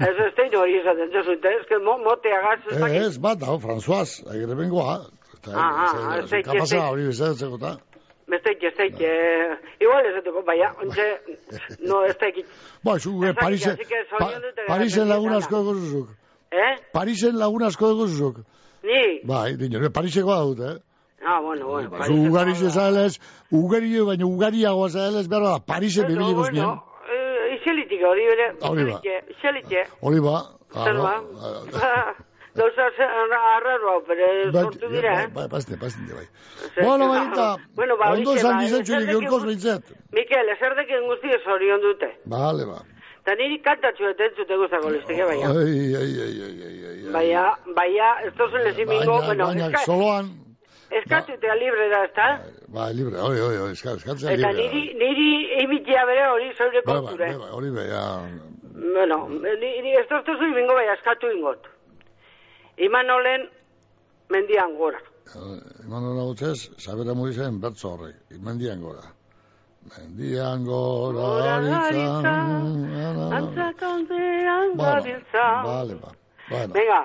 [0.02, 3.18] Ez ez tein hori esaten, ez zute, ez que mo, motea gaz, ez Eh, ez,
[3.22, 5.02] bat, hau, François, agirre bengoa.
[5.38, 7.91] Eta, Ah, ah, ez dakit, ez kapasa, dakit.
[8.32, 11.08] Besteik, ez dakit, eh, igual ez dutuko, baina, ontxe,
[11.84, 12.46] no, ez dakit.
[12.84, 13.76] Ba, zu, eh, Parisen,
[14.18, 14.30] pa,
[14.68, 16.06] Parisen lagun asko dugu.
[16.52, 16.78] Eh?
[16.94, 18.40] Parisen lagun asko dugu zuzuk.
[18.88, 19.20] Ni?
[19.28, 20.78] Bai, dino, Pariseko dut, eh?
[21.28, 21.90] Ah, bueno, bueno.
[21.90, 23.20] Ba, Zu ugari zezalez,
[23.52, 26.66] ugari baina ugariagoa zezalez, behar da, Parisen Bueno, bibili guztien.
[26.66, 29.00] bueno, eh, hori bere, Hori ba.
[29.00, 29.86] iselitxe, iselitxe.
[30.02, 30.38] Hori ba.
[30.74, 31.16] Zer ba?
[32.54, 33.04] Gauza ze-
[33.56, 35.28] arraroa, pero sortu dira, eh?
[35.34, 36.28] Bai, paste, paste, bai.
[36.86, 39.84] Bueno, Marita, Bueno, ba, ondo ba, gizentzu eserdekin gaurkoz guz- behintzet.
[40.12, 42.10] Mikel, eserdekin guzti zorion dute.
[42.26, 42.80] Bale, ba.
[43.22, 45.48] Eta niri kantatxu eta entzute guztako listike, baina.
[45.48, 47.12] Ai, ai, ai, ai, ai, ai, ai.
[47.16, 47.44] Baina,
[47.76, 50.30] baina, ez tozen lezimingo, Baina, bueno, baina, eska, soloan,
[50.90, 52.28] eskatutea libre da, ezta?
[52.68, 54.64] ba, libre, hori, hori, hori, eska- eskatzea Eta libre.
[54.68, 55.30] niri, niri
[55.64, 57.26] imitia bere hori zeure bai, konture.
[57.28, 58.04] bai, bai, hori be, ja.
[58.74, 61.68] Bueno, niri ez tozu ingo baina eskatu ingot.
[62.78, 63.50] Iman olen
[64.30, 65.00] mendian gora.
[65.86, 68.16] Eman hona gutzez, sabera murizen bertzo horrek,
[68.48, 69.04] mendian gora.
[69.92, 72.36] Mendian gora, aritza,
[73.38, 75.46] Antzakondean gabiltza.
[75.66, 76.12] Bale, ba.
[76.50, 77.02] Bueno, Venga,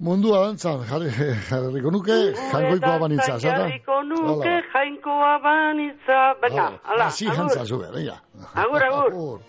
[0.00, 1.10] mundua dantzan, jarri,
[1.50, 2.16] jarriko nuke,
[2.52, 3.56] jangoikoa banitza, zata?
[3.68, 6.20] Jarriko nuke jainkoa banitza.
[6.42, 7.36] Venga, ala, Asi agur.
[7.36, 8.16] jantza zube, venga.
[8.54, 9.40] Agur, agur.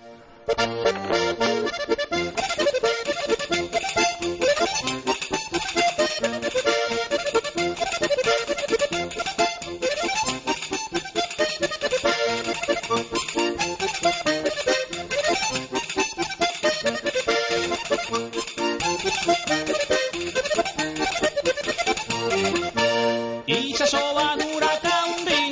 [23.47, 25.43] Itxasoan uraka hundi,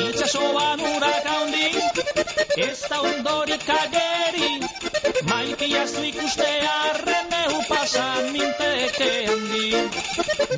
[0.00, 1.68] itxasoan uraka hundi,
[2.68, 4.50] ez da ondorik ageri,
[5.28, 6.04] maitia zu
[7.32, 9.66] neu pasan minteke handi,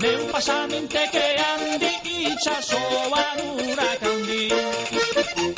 [0.03, 1.93] neu pasan minteke handi,
[2.31, 4.96] itxasoan uraka hundi.
[5.17, 5.57] Thank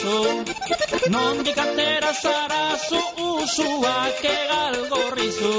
[0.00, 0.44] Zarazu,
[1.10, 5.54] nondik atera zarazu, usuak egal gorrizu.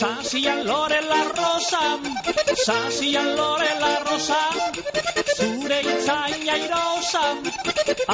[0.00, 1.82] Sasian lore la rosa,
[2.64, 4.40] sasian lore la rosa,
[5.36, 7.24] zure itzaina irosa,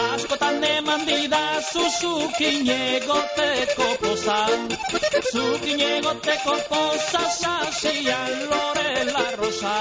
[0.03, 4.41] askotan eman didazu zukin egoteko poza,
[5.33, 9.75] zukin egoteko poza, sasian lore la rosa.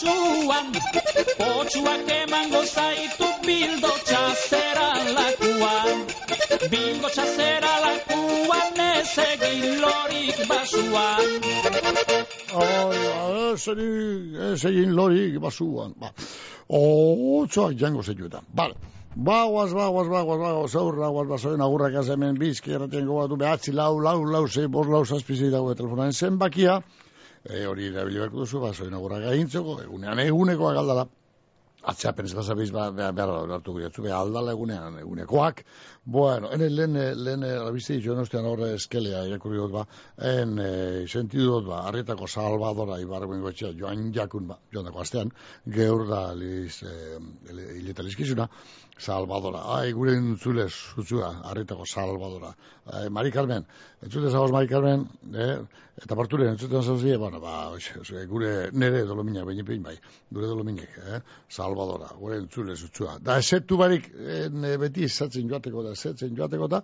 [0.00, 0.72] Lorik basuan,
[1.38, 6.06] otxuak emango zaitu bildo txazera lakuan,
[6.70, 11.28] bildo txazera lakuan, ez egin lorik basuan.
[13.52, 15.94] Ez egin, ez egin lorik basuan.
[15.98, 16.12] Ba,
[16.68, 18.44] otzoak jango zeituetan.
[18.54, 18.74] Bale.
[19.14, 24.00] Bagoaz, bagoaz, bagoaz, bagoaz, aurra, bagoaz, bazoen agurrak az hemen bizki erratien gogatu behatzi lau,
[24.00, 26.80] lau, lau, zei, bos, lau, zazpizei dago telefonaren zenbakia,
[27.44, 31.06] e, hori erabili beharko duzu, bazoen agurrak gaintzeko, egunean egunekoa galdala,
[31.82, 35.64] atzeapen ez bazabiz ba, behar, behar, hartu gure, behar aldala egunean, egunekoak.
[36.16, 39.84] Bueno, ene lehen, lehen, alabizte ditu, enostean horre eskelea, irakurri dut ba,
[40.32, 40.70] en, e,
[41.10, 45.34] sentidu dut ba, arrietako salvadora ibarren gotxea, joan jakun ba, joan dako astean,
[45.78, 47.18] geur da, liz, e,
[47.80, 48.48] hileta lizkizuna,
[48.98, 49.62] Salvadora.
[49.76, 52.52] Ai, gure entzulez, zutzua, harritako Salvadora.
[52.86, 53.64] Ai, Mari Carmen,
[54.02, 55.56] entzute zagoz Mari Carmen, eh?
[56.02, 57.92] eta parture, entzute zagoz bueno, ba, oix,
[58.28, 59.96] gure nere dolominak, baina pein bai,
[60.30, 61.20] gure dolominek, eh?
[61.48, 63.18] Salvadora, gure entzulez, zutzua.
[63.18, 66.82] Da, esetu barik, eh, beti esatzen joateko da, esatzen joateko da,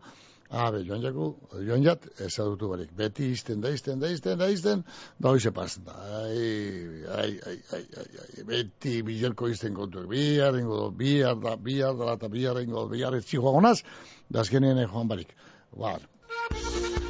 [0.49, 1.27] Habe, joan jaku,
[1.61, 2.93] joan jat, ez adutu barik.
[2.97, 4.83] Beti izten, da izten, da izten, da izten,
[5.21, 5.97] da hoize pasen da.
[6.23, 10.09] Ai, ai, ai, ai, ai, ai, beti bilerko izten kontuak.
[10.09, 13.83] Bihar ingo do, bihar da, bihar da, eta bihar ingo do, bihar ez gonaz,
[14.31, 15.37] da azkenien joan barik.
[15.77, 16.09] Bar.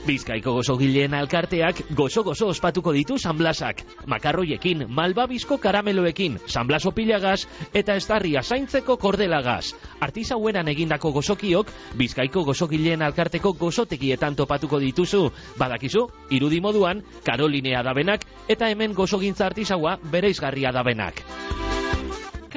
[0.08, 3.82] Bizkaiko gozogileen alkarteak gozo-gozo ospatuko ditu sanblasak.
[4.08, 7.42] Makarroiekin, malbabizko karameloekin, sanblaso pilagaz
[7.76, 9.74] eta estarria zaintzeko kordelagaz.
[10.00, 15.26] Artizaueran egindako gozokiok, Bizkaiko gozogileen alkarteko gozotekietan topatuko dituzu.
[15.60, 21.20] Badakizu, irudi moduan, Karolinea dabenak eta hemen gozogintza artizaua bere izgarria dabenak.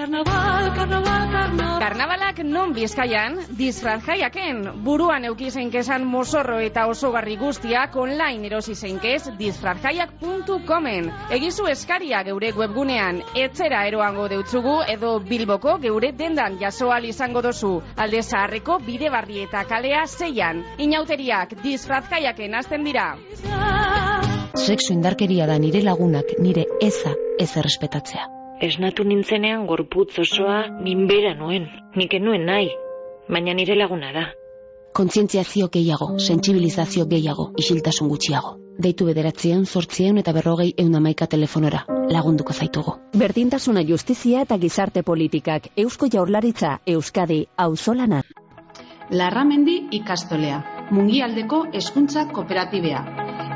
[0.02, 1.80] Karnaval, karnaval, karnaval.
[1.80, 11.12] Karnavalak non bizkaian, disfrazjaiaken, buruan eukizein kesan mozorro eta osogarri guztiak online erosi zeinkez disfrazjaiak.comen.
[11.38, 17.76] Egizu eskaria geure webgunean, etzera eroango deutzugu edo bilboko geure dendan jasoal izango dozu.
[17.94, 20.66] Alde zaharreko bide barri eta kalea zeian.
[20.82, 23.08] Inauteriak disfrazjaiaken azten dira.
[24.58, 28.41] Sexu indarkeria da nire lagunak nire eza ez errespetatzea.
[28.62, 31.64] Esnatu nintzenean gorputz osoa minbera nuen,
[31.98, 32.68] nik nuen nahi,
[33.28, 34.26] baina nire laguna da.
[34.94, 38.52] Kontzientziazio gehiago, sentsibilizazio gehiago, isiltasun gutxiago.
[38.86, 41.82] Deitu bederatzien, sortzien eta berrogei eunamaika telefonora.
[42.14, 42.96] Lagunduko zaitugu.
[43.18, 45.72] Berdintasuna justizia eta gizarte politikak.
[45.86, 48.22] Eusko jaurlaritza, Euskadi, auzolana.
[49.10, 50.62] Larramendi ikastolea.
[50.92, 53.06] Mungialdeko hezkuntza kooperatibea.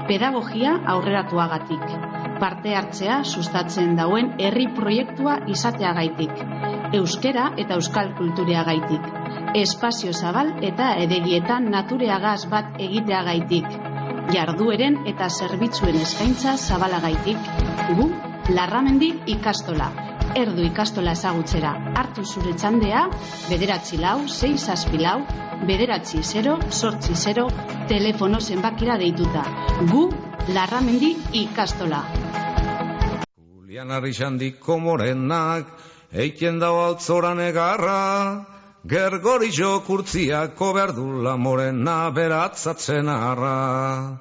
[0.09, 6.31] Pedagogia aurreratuagatik parte hartzea sustatzen dauen herri proiektua izateagaitik,
[6.99, 9.09] euskera eta euskal kulturea gaitik,
[9.55, 13.67] espazio zabal eta edegietan natureagaz bat egiteagaitik,
[14.33, 17.49] jardueren eta zerbitzuen eskaintza zabalagaitik,
[17.95, 18.09] gu,
[18.55, 19.89] larramendi ikastola,
[20.35, 23.05] erdu ikastola ezagutzera, hartu zure txandea,
[23.49, 24.99] bederatzi lau, zei zazpi
[25.65, 27.47] bederatzi 0, sortzi 0,
[27.87, 29.43] telefono zenbakira deituta.
[29.91, 30.09] Gu,
[30.47, 32.03] larramendi ikastola.
[33.37, 35.65] Julian Arixandiko morenak,
[36.13, 38.45] eiken dau altzoran egarra,
[38.85, 44.19] gergori jo kurtziako berdula morena beratzatzen arra.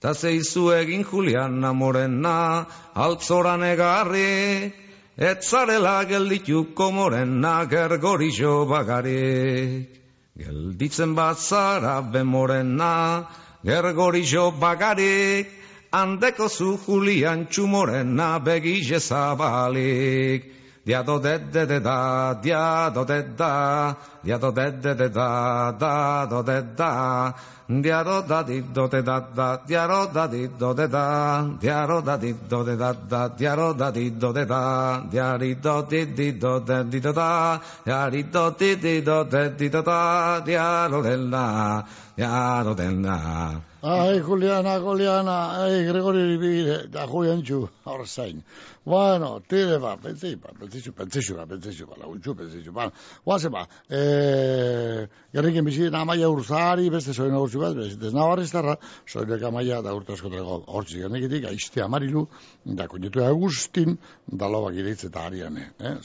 [0.00, 4.72] Ta zeizu egin Juliana morena, altzoran egarri,
[5.16, 9.94] etzarela geldituko morena gergori jo bagarik.
[10.38, 13.26] Gelditzen bat zara be morena,
[13.64, 15.48] gergori jo bagarik,
[15.92, 20.58] handeko zu Julian txumorena begize zabalik.
[20.88, 23.94] Diado de de de da, diado de da,
[24.24, 27.34] diado de de de da, da do de da,
[27.68, 32.16] diado da di do de da da, diaro da di do de da, diaro da
[32.16, 36.32] di do de da da, diaro da di do de da, diari do di di
[36.38, 41.02] do de di do da, diari do di di do de di do da, diaro
[41.02, 41.84] de la,
[42.18, 43.62] diaro de la.
[43.80, 48.40] Ai, Juliana, Juliana, ai, Gregori bide, da Julian txu, hor zain.
[48.82, 52.88] Bueno, tire ba, pentsei ba, pentsei pentsei ba, pentsei ba, laguntxu, pentsei ba.
[53.22, 58.74] Guazen ba, e, gerriken bizi amaia urzari, beste zoin urtsu bat, beste ez nabarriztarra,
[59.06, 62.26] zoinek amaia da urte askotreko hortzi gernekitik, aizte amarilu,
[62.64, 63.94] da konetu Agustin,
[64.26, 66.00] da lobak ireitz eta ariane, eh,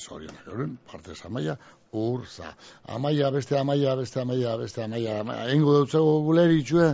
[0.46, 1.58] euren, parte ez amaia,
[1.94, 2.56] urza.
[2.88, 5.20] Amaia, beste amaia, beste amaia, beste amaia,
[5.54, 6.90] engo dutzego guleri itxue,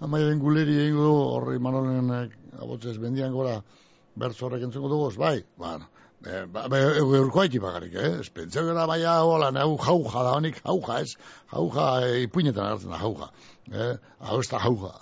[0.00, 2.12] amairen guleri egingo du, horri manolen
[2.60, 3.60] abotzez bendian gora,
[4.18, 5.88] bertzo horrek entzuko dugu, bai, bueno,
[6.26, 8.10] e, ba, ba, eurko haiti bagarik, eh?
[8.20, 11.14] Espentzeu gara baina hola, hau jauja da honik, jauja ez,
[11.52, 13.30] jauja e, ipuinetan hartzen da jauja,
[13.72, 13.92] eh?
[14.28, 14.92] hau ez da jauja,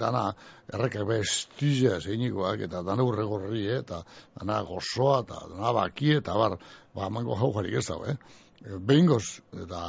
[0.00, 0.26] dana
[0.72, 3.80] errekak bestizia zeinikoak, eta dana urregorri, eh?
[3.84, 4.02] eta
[4.38, 6.60] dana gozoa, eta dana baki, eta bar,
[6.94, 8.39] ba, mango jaujarik ez dago, eh?
[8.60, 9.80] Behingoz, eta,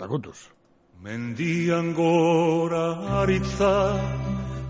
[0.00, 0.48] dakutuz.
[1.04, 4.00] Mendian gora aritza,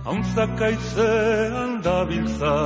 [0.04, 2.56] hauntzak aitzean dabiltza,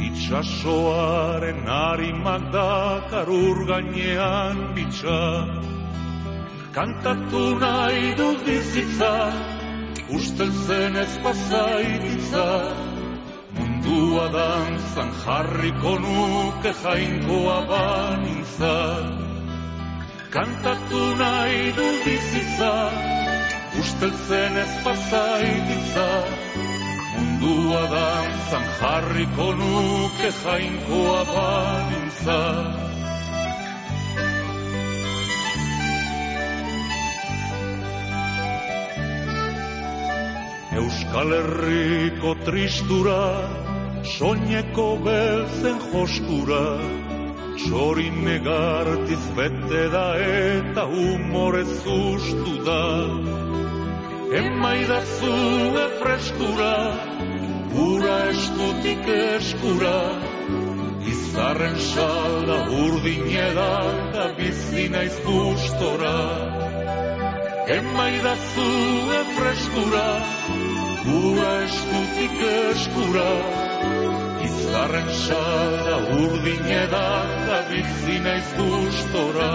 [0.00, 5.20] itxasoaren harimak dakar ur gainean bitxa.
[6.72, 9.14] Kantatu nahi dut bizitza,
[10.08, 12.48] ustel zen ez pasaititza,
[13.88, 18.74] mundua dantzan jarriko nuke jainkoa banintza.
[20.30, 22.72] Kantatu nahi du bizitza,
[23.80, 26.08] usteltzen ez pasaititza,
[27.14, 32.40] mundua dantzan jarriko nuke jainkoa banintza.
[40.78, 43.18] Euskal Herriko tristura,
[44.16, 46.64] soineko beltzen joskura,
[47.58, 52.84] Sorin negartiz bete da eta humorez ustu da.
[54.40, 55.32] Emaidazu
[55.98, 56.76] freskura,
[57.86, 59.96] ura eskutik eskura,
[61.12, 63.70] izarren salda urdineda
[64.14, 66.18] da bizina izbustora.
[67.78, 68.68] Emaidazu
[69.36, 70.08] freskura,
[71.22, 73.32] ura eskutik eskura,
[74.48, 77.06] izarren salda urdineda
[77.46, 79.52] da bizina izbustora.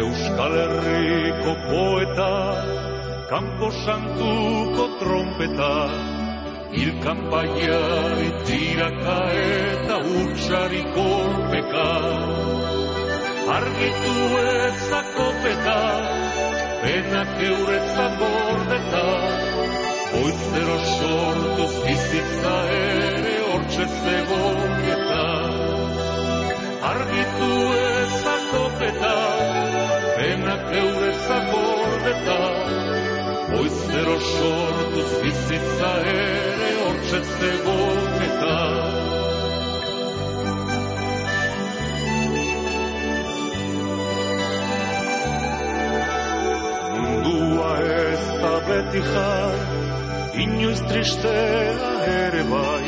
[0.00, 2.32] Euskal Herriko poeta,
[3.30, 5.74] Kampo Santuko trompeta,
[6.72, 11.88] Ilkan baiari tiraka eta utxari kolpeka.
[13.48, 14.14] Argitu
[14.68, 15.80] ezakopeta,
[16.82, 19.04] penak eurezak gordeta,
[20.20, 25.24] Oizero sortuz bizitza ere hortxe zegoeta.
[26.92, 27.50] Argitu
[28.02, 29.16] ezakopeta,
[30.18, 32.40] penak eurezak gordeta,
[33.60, 39.07] Oizero sortuz bizitza ere hortxe zegoeta.
[48.38, 49.58] Ez da beti jai,
[50.42, 52.86] inoiz tristea ere bai,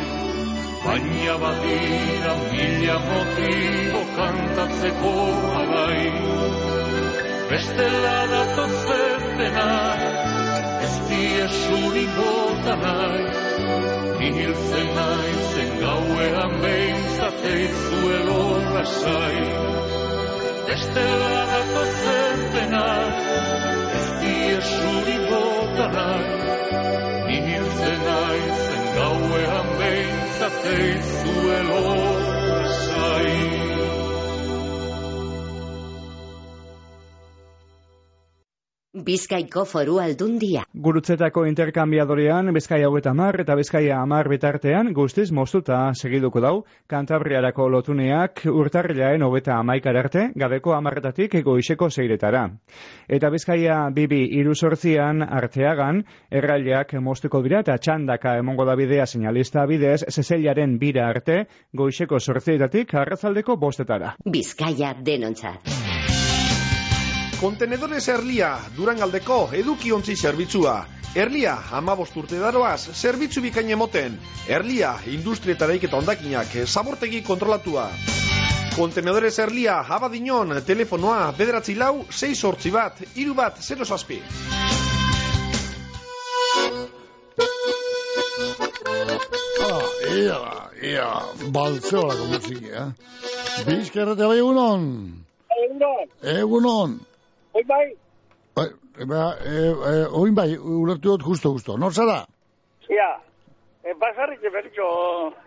[0.84, 5.14] baina badira mila motibo kantatzeko
[5.60, 6.04] agai.
[7.50, 10.00] Bestela datozen denak,
[10.86, 13.24] ez diesuri bota nahi,
[14.20, 18.42] Nihiltzen naizen gauean behintzate izuelo
[18.74, 19.38] lasai.
[20.68, 23.49] Bestela datozen denak,
[28.04, 31.80] naizen gauean behintzate izuelo
[32.48, 33.59] lasai.
[39.04, 40.62] Bizkaiko foru aldundia.
[40.86, 46.54] Gurutzetako interkambiadorean Bizkaia hogeta amar eta Bizkaia amar bitartean guztiz moztuta segiduko dau,
[46.90, 52.46] kantabriarako lotuneak urtarrilaen hogeta amaikar arte, gabeko amarretatik goizeko zeiretara.
[53.08, 60.04] Eta Bizkaia bibi iruzortzian arteagan, erraileak moztuko dira eta txandaka emongo da bidea señalista bidez,
[60.10, 64.14] zezeliaren bira arte, goizeko sortzietatik arrazaldeko bostetara.
[64.24, 65.89] Bizkaia denontzat.
[67.40, 70.74] Kontenedores Erlia, Durangaldeko edukiontzi zerbitzua.
[71.16, 74.18] Erlia, amabost urte daroaz, zerbitzu bikain emoten.
[74.44, 77.86] Erlia, industrietara iketa ondakinak, zabortegi kontrolatua.
[78.76, 84.20] Kontenedores Erlia, abadinon, telefonoa, bederatzi lau, 6 sortzi bat, iru bat, 0 zazpi.
[89.64, 90.40] Ah, ia,
[90.92, 91.10] ia,
[91.56, 92.90] baltzeolako musiki, eh?
[93.64, 94.90] Bizkerrete bai egunon?
[95.64, 96.18] Egunon.
[96.36, 97.00] Egunon.
[97.52, 97.86] Oi bai,
[98.54, 98.68] Bai,
[99.06, 101.76] ba, e, e, oin bai, ulertu dut justo, justo.
[101.78, 102.24] Nor zara?
[102.90, 103.10] ia.
[103.80, 104.86] E, basarrik berritxo,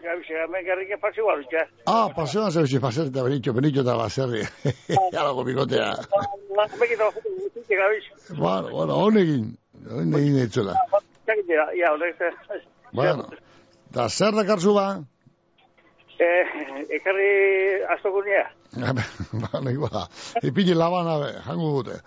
[0.02, 1.66] ja bize, hemen gerrik pasi guarutxe.
[1.86, 4.42] Ah, paseoan zebezi, pasean eta benitxo, benitxo eta baserri.
[5.16, 5.92] Jalago bikotea.
[6.82, 8.04] Mekita guztitik gabiz.
[8.32, 9.52] Bueno, bueno, honegin,
[10.00, 10.76] honegin eitzela.
[11.28, 12.62] Txakit dira, ia, honek ze.
[12.94, 13.30] Bueno,
[13.94, 14.88] da zer dakarzu ba?
[16.24, 16.46] Eh,
[16.98, 17.32] ekarri
[17.96, 18.46] astokunia.
[19.44, 20.06] ba, nahi ba,
[20.42, 21.98] ipini labana be, jango dute.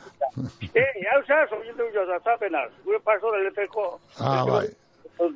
[0.72, 2.70] Eh, hau za, sobientu jo, da zapenaz.
[2.84, 3.86] Gure paso del lepeko.
[4.20, 4.68] Ah, bai,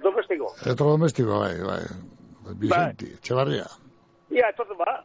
[0.04, 0.54] Domestiko.
[0.64, 1.82] elektrodomestiko, bai, bai.
[2.62, 3.66] Vicenti, Etxebarria.
[4.30, 4.96] Ia, etortu ba,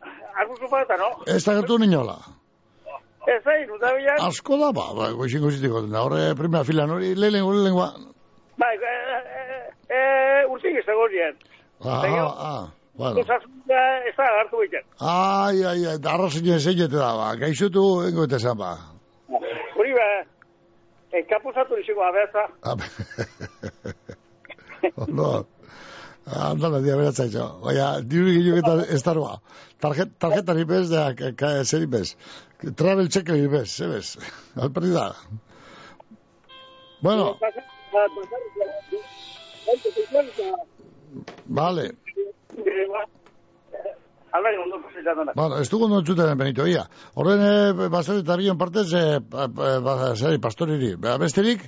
[0.41, 1.11] arguzu ba eta no?
[1.27, 2.15] Ez da gertu ninola.
[3.25, 4.21] Ez da, inuta bilan.
[4.29, 5.83] Asko da, ba, ba, goixin goxitiko.
[5.89, 7.91] Da, horre, primera filan, hori, lehen, hori lengua.
[8.61, 8.97] Bai, eh,
[9.41, 9.61] eh,
[9.99, 11.39] eh, urtik ez dago nien.
[11.83, 12.84] Ah, ah, ah.
[12.97, 13.19] Bueno.
[13.19, 14.85] Ez da hartu egiten.
[14.99, 17.33] Ai, ai, ai, da arrazine zeilete da, ba.
[17.41, 18.75] Gaixotu, engo eta esan, ba.
[19.75, 20.05] Hori ba,
[21.19, 22.45] enkapuzatu izango abeza.
[25.03, 25.45] Ondo.
[26.25, 27.49] Andala, dia beratza itxo.
[27.69, 29.35] Oia, diru gillo eta ez darua.
[29.83, 31.11] Tarjet, tarjeta ni bez, da,
[31.63, 32.15] zer ni bez.
[32.79, 34.15] Travel check ni bez, ze bez.
[34.61, 34.95] Alperdi.
[37.01, 37.37] Bueno,
[41.45, 41.91] vale.
[45.35, 46.83] Bueno, ez dugu nontzuten benito, ia.
[47.15, 50.95] Horren, eh, basari eta bion partez, eh, pa- pa- ba, zeri, pastoriri.
[50.99, 51.61] Ba, Besterik?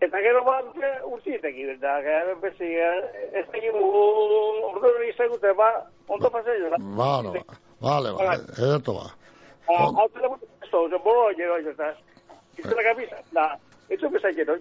[0.00, 0.64] Eta gero bat
[1.08, 2.70] urtietek da, gero bezi,
[3.40, 5.68] ez egin ordu hori izagute, ba,
[6.08, 6.76] ondo pasitatu da.
[6.80, 7.60] Bueno, ba.
[7.80, 8.34] Vale, ba.
[8.58, 9.06] Ederto ba.
[9.68, 11.94] Hau tela mutu esto, boro gero, eta,
[12.58, 13.46] izela kapisa, da,
[13.88, 14.56] etxo bezai gero.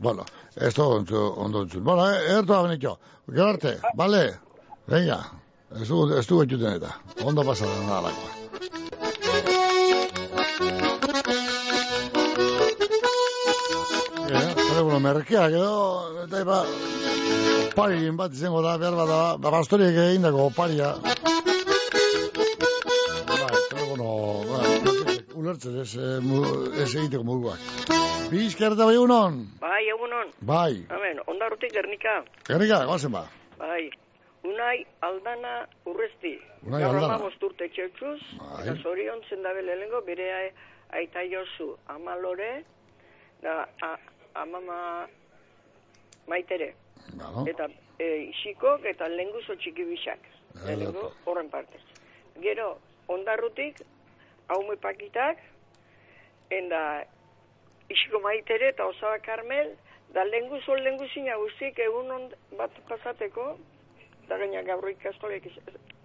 [0.00, 0.24] Bueno,
[0.54, 1.84] esto ondo ondo entzun.
[1.84, 2.98] Bueno, eh, ederto ba benito.
[3.26, 4.38] Gero arte, vale?
[4.86, 5.18] Venga.
[5.74, 6.94] Ez dugu, ez dugu entzuten eta.
[7.24, 8.30] Ondo pasada nalakoa.
[14.28, 15.74] Ja, telefono merkeak edo,
[16.24, 16.62] eta ba,
[17.66, 20.94] opari bat izango da, behar bada, ba, bastoriek egindako oparia.
[25.48, 27.60] Ulertzen ez, eh, ez egiteko moduak.
[28.30, 29.46] Bizkerta bai unon?
[29.60, 30.32] Bai, egunon.
[30.40, 30.84] Bai.
[30.90, 32.22] Hemen, ondarrutik Gernika.
[32.44, 33.24] Gernika, goazen ba.
[33.58, 33.88] Bai.
[34.44, 36.34] Unai aldana urresti.
[36.66, 37.14] Unai Gaur Aldana.
[37.14, 38.20] hamabost urte txekuz.
[38.38, 38.66] Bai.
[38.66, 40.28] Eta zorion zendabe lehenengo, bere
[40.90, 42.64] aita jozu amalore,
[43.42, 43.96] da a,
[44.34, 45.08] amama
[46.28, 46.74] maitere.
[47.14, 47.46] Claro.
[47.48, 47.68] Eta
[47.98, 50.20] e, isikok eta lenguzo txiki bisak.
[50.66, 51.80] Lehenengo horren partez.
[52.42, 52.76] Gero,
[53.08, 53.80] ondarrutik,
[54.48, 55.40] haume pakitak,
[56.50, 56.82] enda
[57.92, 59.74] isiko maitere eta osaba karmel,
[60.14, 62.28] da lenguzo lenguzina guztik egun on
[62.60, 63.50] bat pasateko,
[64.28, 65.56] da gaina gaur ikastolek ez,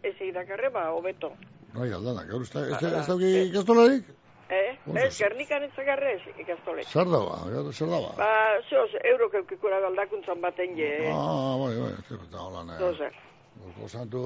[0.03, 1.31] ez idakarre, ba, hobeto.
[1.73, 4.11] Bai, aldana, gaur uste, ez, ez dauki ikastolarik?
[4.53, 4.75] Eh?
[4.99, 6.87] Ez, gernikan ez zagarrez ikastolek.
[6.91, 8.15] Zer dagoa, gaur zer dagoa?
[8.19, 8.31] Ba,
[8.69, 10.91] zeoz, euro keukikura aldakuntzan baten je.
[11.11, 12.81] Ah, bai, bai, eta holan, eh.
[12.83, 13.21] Zozer.
[13.63, 14.21] Urko santu,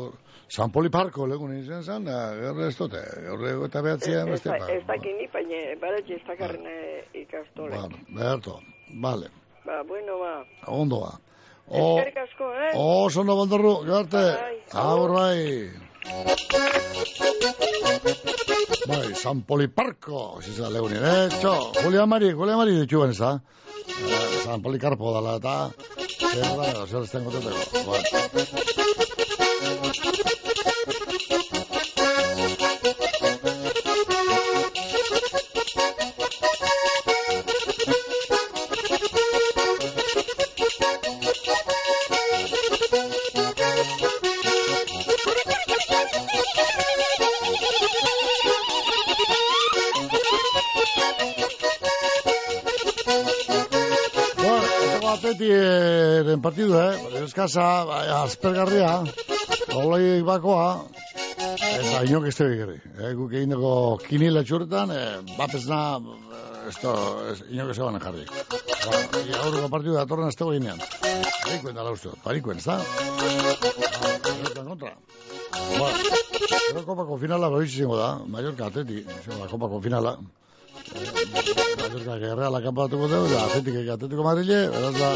[0.50, 4.70] San Poliparko legun izan zen, da, gaur ez dute, gaur eta behatzia Ez beste, ba,
[4.74, 7.80] ez dakini, baina badatxe ez dakarren eh, ikastolek.
[7.80, 8.60] bueno, beharto,
[9.02, 9.30] vale,
[9.66, 10.34] Ba, bueno, ba.
[10.68, 11.14] ondo ba.
[11.68, 12.72] O, Eskerrik asko, eh?
[12.80, 14.24] oso ondo bandorru, garte,
[14.72, 15.12] agur
[16.14, 16.36] bai.
[18.88, 21.54] Bai, San Poliparko, zizela legun eh, txo,
[21.84, 23.32] Julian Mari, Julian Mari dituen, ez da?
[23.88, 25.56] Eh, San Polikarpo dala, eta,
[26.32, 27.92] zer da, zer ez tengo teteko,
[55.28, 57.24] atletiren partidu, eh?
[57.24, 58.92] Eskasa, bai, aspergarria,
[59.76, 60.68] olai bakoa,
[61.38, 63.12] eta inok ez tebi Eh?
[63.14, 68.26] Guk egin dago kinila txurretan, eh, bapesna, eh, ez, inok ez egon jarri.
[68.26, 70.80] Ba, ia aurreko partidu da torren ez tego ginean.
[71.44, 72.80] Barikuen dala uste, barikuen, ez da?
[72.80, 74.96] Ah, kontra.
[75.78, 80.18] Ba, kopako finala goiz izango da, Mallorca atleti, da kopako finala.
[80.96, 85.10] Mallorca gerreala kanpatuko dugu, da atletik atletiko Madrile, beraz da,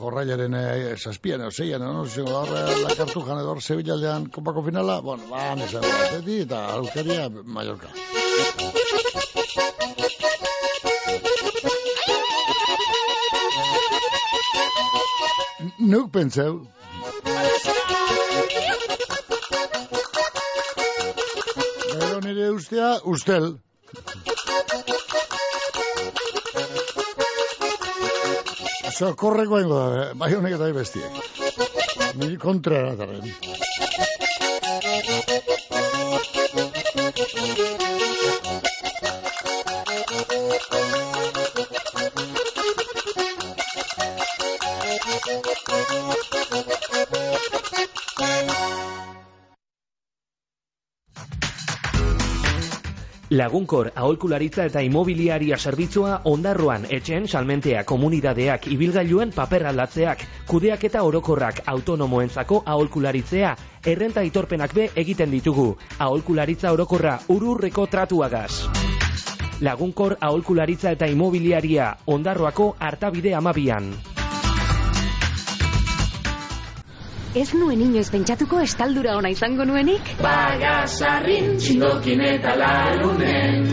[0.00, 2.04] jorrailaren eh, zazpian, zeian, no?
[2.06, 6.62] Zingo da horre, lakartu jan edo hor Sevillaldean kopako finala, bueno, ba, nesan atleti eta
[6.78, 7.92] Euskaria Mallorca.
[15.86, 16.64] Nuk pentseu.
[21.92, 23.54] Gero nire ustea, ustel.
[28.96, 31.20] Sokorreko ingo da, bai honek eta bestiek.
[32.16, 33.32] Niri kontra eratarren.
[53.36, 61.60] Lagunkor aholkularitza eta imobiliaria zerbitzua ondarroan etxen salmentea komunidadeak ibilgailuen paper aldatzeak, kudeak eta orokorrak
[61.74, 63.52] autonomoentzako aholkularitzea,
[63.92, 65.68] errenta itorpenak be egiten ditugu,
[65.98, 68.50] aholkularitza orokorra ururreko tratuagaz.
[69.60, 74.15] Lagunkor aholkularitza eta imobiliaria ondarroako hartabide amabian.
[77.36, 80.06] Ez nuen inoiz pentsatuko estaldura ona izango nuenik?
[80.24, 83.66] Bagasarrin txindokin eta lalunen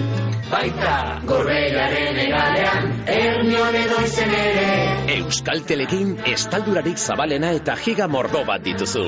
[0.49, 0.95] Baita
[1.29, 4.65] gorbeiaren egalean Ernion edo izen ere
[5.13, 9.05] Euskaltelekin estaldurarik zabalena eta giga mordo bat dituzu.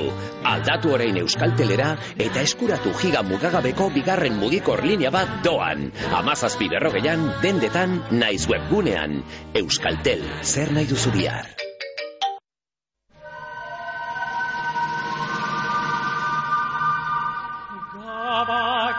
[0.54, 5.90] Aldatu orain Euskaltelera eta eskuratu giga mugagabeko bigarren mugikor linea bat doan.
[6.22, 9.20] Amazazpi berrogeian, dendetan, naiz webgunean.
[9.62, 11.65] Euskaltel, zer nahi duzu bihar?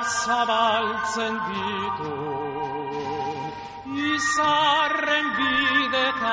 [0.08, 2.14] Zabaltzen ditu.
[3.88, 6.28] Izarren bidetan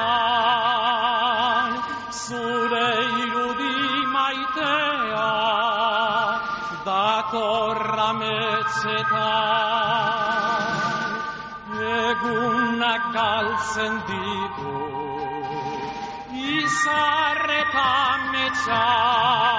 [2.10, 2.90] Zure
[3.24, 3.78] irudi
[4.14, 5.32] maitea
[6.84, 9.14] Datorra metzetan
[11.94, 14.76] Egunak galtzen ditu
[16.58, 19.53] Izarretan metxak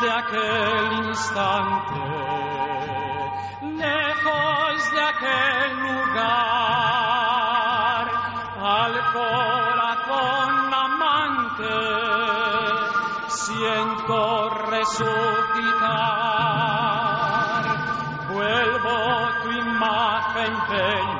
[0.00, 2.00] de aquel instante,
[3.62, 6.46] lejos de aquel lugar,
[8.60, 11.74] al corazón amante
[13.28, 16.23] siento resucitar.
[20.66, 21.13] Hey.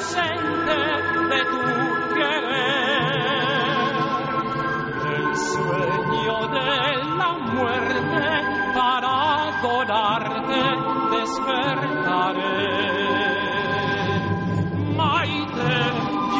[0.00, 1.60] De tu
[2.14, 3.12] querer,
[5.12, 6.72] el sueño de
[7.18, 8.24] la muerte
[8.74, 9.10] para
[9.48, 10.62] adorarte
[11.10, 12.64] despertaré.
[14.96, 15.74] Maite,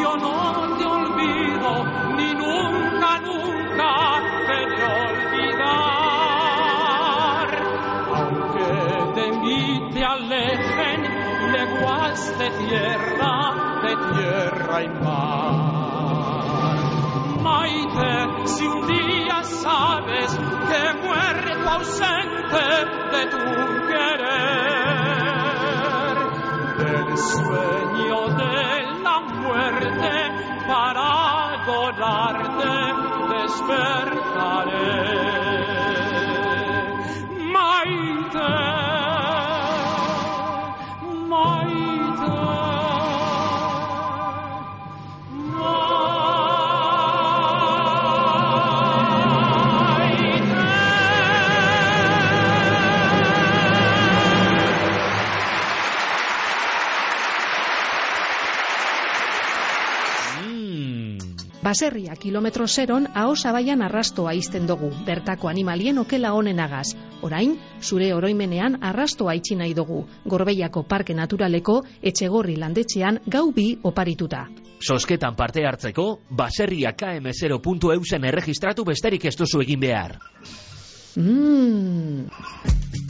[0.01, 0.37] yo no
[0.79, 1.71] te olvido,
[2.17, 3.93] ni nunca, nunca
[4.47, 5.91] te de olvidar.
[8.17, 8.71] Aunque
[9.21, 11.01] de mí te alejen
[11.53, 13.00] leguas de tierra,
[14.89, 15.53] mar.
[17.43, 22.20] Maite, si un día sabes que he muerto ausente
[61.71, 66.97] Baserria kilometro zeron aho zabaian arrastoa izten dugu, bertako animalien okela honenagaz.
[67.23, 74.49] Orain, zure oroimenean arrastoa itxi nahi dugu, Gorbeiako Parke Naturaleko etxegorri landetxean gau bi oparituta.
[74.83, 76.09] Sosketan parte hartzeko,
[76.43, 80.19] baserria km0.eusen erregistratu besterik ez duzu egin behar.
[81.15, 83.10] Mmm...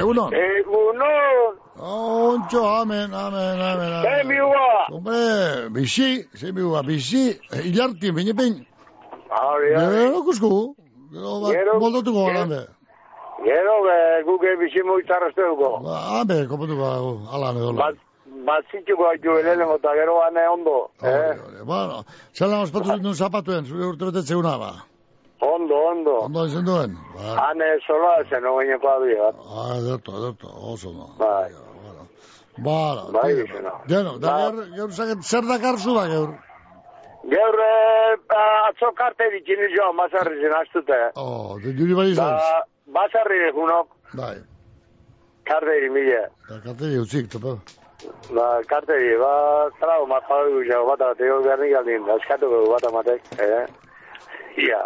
[0.00, 0.32] Egunon.
[0.32, 1.54] Egunon.
[1.78, 3.92] Ontxo, amen, amen, amen.
[3.92, 4.02] amen.
[4.02, 4.66] Zein biua.
[4.90, 7.24] Hombre, bizi, zein biua, bizi,
[7.66, 8.54] hilartin, bine pein.
[9.30, 9.96] Hori, hori.
[9.96, 10.50] Gero kusku,
[11.12, 13.78] gero Gero- moldatuko gero-
[14.26, 15.70] guke bizi muitarrazte duko.
[15.86, 16.86] Ba, be, kopatuko,
[17.34, 17.72] ala, edo.
[17.78, 17.94] Bat,
[18.48, 20.76] bat zitxuko haitu lehenengo eta gero ane ondo.
[21.02, 21.34] Eh?
[21.64, 22.02] Bueno,
[22.34, 24.72] zelan ospatu ditun zapatuen, zure urte betetze una, ba.
[25.40, 26.14] Ondo, ondo.
[26.26, 26.96] Ondo izan duen.
[27.14, 29.28] Ba, Hane sola zen, no gaineko abia.
[29.46, 31.06] ah, ederto, ederto, oso no.
[31.18, 31.50] Bai.
[32.58, 33.72] Bara, Bai, tío, izena.
[33.86, 34.50] Gero, da, Ba.
[34.50, 36.34] gero, gero, zaket, zer dakarzu da, gero?
[37.30, 38.16] Gaur, eh,
[38.68, 40.98] atzo karte dikin joan, basarri zen astute.
[41.14, 42.34] Oh, de juri bai izan.
[42.34, 42.62] Da,
[42.98, 44.36] basarri egunok, Bai,
[45.44, 46.24] karte mila.
[46.48, 47.58] da, kate utzik, topo.
[48.34, 52.50] Ba, karte di, ba, trau, ma, padu jau, bat bat, ego garnik aldin, da, eskatu
[52.50, 53.66] dugu bat amatek, eh?
[54.66, 54.82] Ia,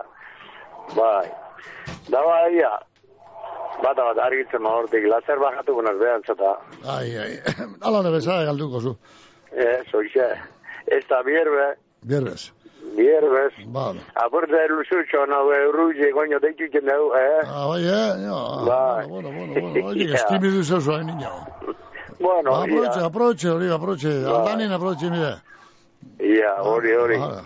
[0.97, 1.29] bai.
[2.11, 2.71] Da, ba, ia,
[3.83, 6.57] bat bat, argitzen hortik, lazer bajatu gunaz behan zata.
[6.87, 7.33] Ai, ai,
[7.87, 8.97] ala nebeza galduko zu.
[9.53, 10.29] Eh, soixe.
[10.87, 12.51] Ez da bierbe, Bierbez.
[12.97, 13.53] bierbez.
[13.73, 13.93] Ba,
[14.25, 17.45] Apurte lusutxo, no, eurruze, goño, deitu iten dugu, eh?
[17.47, 19.07] ah, bai, eh, jo, Bai.
[19.07, 20.17] bueno, bueno, bueno, oye, que Ja.
[20.17, 21.31] estimidu zeu zuen, niño.
[22.19, 24.35] Bueno, Aproche, ia, aproche, hori, aproche, Bai.
[24.35, 25.33] aldanin aproche, mire.
[26.19, 27.17] ia, hori, hori.
[27.17, 27.45] Hala.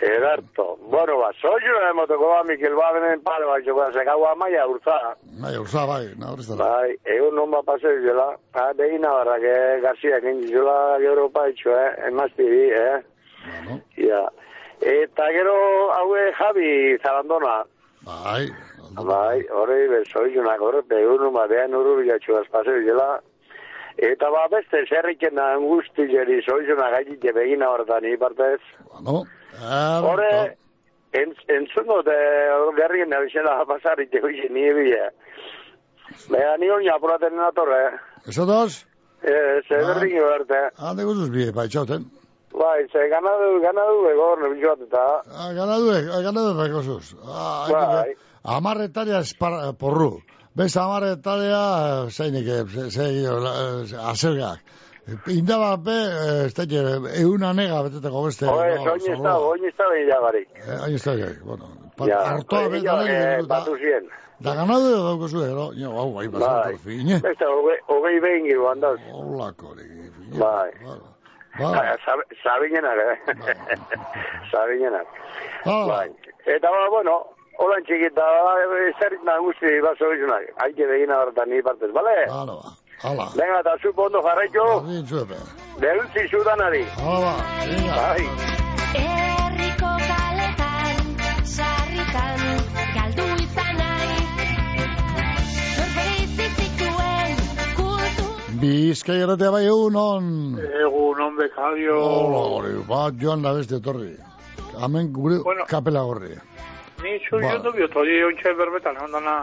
[0.00, 0.76] Ederto.
[0.90, 5.14] Bueno, ba, soio, eh, motoko ba, Mikel ba, benen pale, ba, joko, sekau amaia urza.
[5.40, 6.56] Nahi, urza, bai, nahorrezta.
[6.56, 8.36] Bai, egun non ba paseo zela.
[8.54, 13.02] Ha, behin nabarrak, eh, Garcia, egin zela Europa itxo, eh, emazti bi, eh.
[13.96, 14.28] Ja.
[14.80, 15.56] Eta gero,
[15.92, 17.64] haue Javi Zarandona.
[18.04, 18.50] Bai.
[18.94, 23.20] Bai, hori, bezoizunak, hori, begun, ba, behan uru bilatxu paseo zela.
[23.96, 28.60] Eta ba, beste, zerriken da angustizeri zoizuna gaitik begin horretan, ni partez.
[28.90, 29.22] Bueno,
[30.08, 30.56] Hore,
[31.14, 32.16] entz, entzungo de
[32.80, 35.12] gerrien da bizela pasarrik de hoxe ni bile.
[36.30, 38.00] Bea, ni oin apuraten natorre.
[38.26, 38.82] Eso dos?
[39.22, 40.60] Eh, ze berrin berte.
[40.76, 42.04] Hande guzuz bie, bai, txauten.
[42.54, 45.04] Bai, ze ganadu, ganadu begor, nebitxu bat eta.
[45.30, 47.14] Ah, ganadue, ganadue bai gozuz.
[47.24, 48.14] Ah, Bai.
[48.44, 50.18] Amarre talia espar, porru.
[50.54, 53.26] Bez amarre talia, zeinik, eh, zei,
[54.10, 54.60] azergak.
[55.28, 56.78] Indaba be, eh, ez teke,
[57.20, 58.46] euna nega beteteko beste.
[58.46, 59.88] Oe, no, soin ez da, oin ez da.
[60.38, 61.66] Eh, Hain ez da, bueno.
[61.96, 64.08] Pa, Ja, hartoa be, oin da, eh, da, batu zien.
[64.40, 65.66] da ganadu edo dauko zu, ero?
[65.74, 66.40] Jo, hau, bai, Bai.
[66.40, 67.20] basatu, fine.
[67.20, 68.98] Beste, hogei- behin gero handaz.
[69.12, 69.74] Olako,
[70.38, 70.70] Bai.
[71.58, 71.98] Bai.
[72.06, 73.18] Sab- Sabinenak, eh?
[74.52, 75.06] Sabinenak.
[75.66, 75.86] Ah.
[75.86, 76.08] Bai.
[76.46, 77.26] Eta, ba, bueno,
[77.58, 78.24] holan txikita,
[79.00, 80.46] zerrit nagusi baso izunak.
[80.62, 82.16] Haike begin horretan ni partez, bale?
[82.30, 82.72] Hala, ba.
[83.04, 83.26] Hala.
[83.36, 85.38] Venga, eta zu ondo jarraiko, Bardin zuepe.
[85.80, 86.84] behuntzi zudanari.
[86.98, 87.34] Hala, ba.
[87.68, 87.94] Venga.
[88.00, 88.24] Bai.
[89.00, 90.96] Herriko kaletan,
[91.56, 92.40] sarritan,
[92.96, 94.12] galdu izan nahi.
[97.76, 98.26] Kultu
[98.62, 100.24] Bizkai erratea bai egun on.
[100.58, 101.98] Egun, on bekario.
[102.00, 104.14] Hola, hori, bat joan da beste etorri.
[104.80, 105.64] Hemen gure Bueno.
[105.68, 106.34] kapela gorri.
[107.28, 107.50] Zu Ba.
[107.52, 109.34] jotu biot, hori ontsa berbetan, ondana,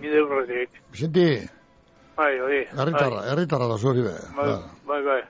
[0.00, 0.70] nide urretik.
[0.92, 1.28] Vicenti,
[2.16, 2.60] Bai, hori.
[2.78, 4.14] herritarra, herritarra da zuri be.
[4.36, 4.52] Bai,
[4.88, 5.22] bai, bai.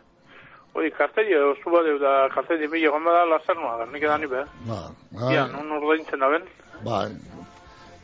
[0.75, 4.45] Hori, karteli, ostu bat edo, da karteli mila, gomba da lazer noa, nik edan ibe.
[4.69, 4.79] Ba,
[5.17, 6.45] bai, Ja, non ordaintzen da ben,
[6.85, 7.09] bai.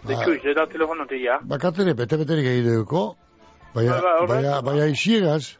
[0.08, 1.38] deitu iz, eta telefonotik, ja.
[1.42, 3.16] Bakatere, bete-beterik egiteko,
[3.74, 5.56] baina, Bai, bai, baina, baina isiegaz,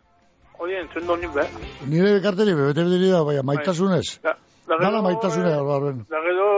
[0.59, 1.44] Hori, entzun do nibe.
[1.86, 4.18] nire karteri bete-beterik da, baina maitasunez.
[4.22, 4.32] Da,
[4.68, 6.04] da gero, maitasunez, eh, horren.
[6.11, 6.48] Da gero,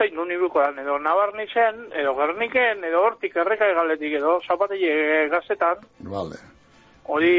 [0.00, 5.84] zein nun ibukoan, edo nabarnizen, edo gerniken, edo hortik erreka egaletik, edo zapatile gazetan,
[6.14, 6.40] Vale.
[7.04, 7.34] hori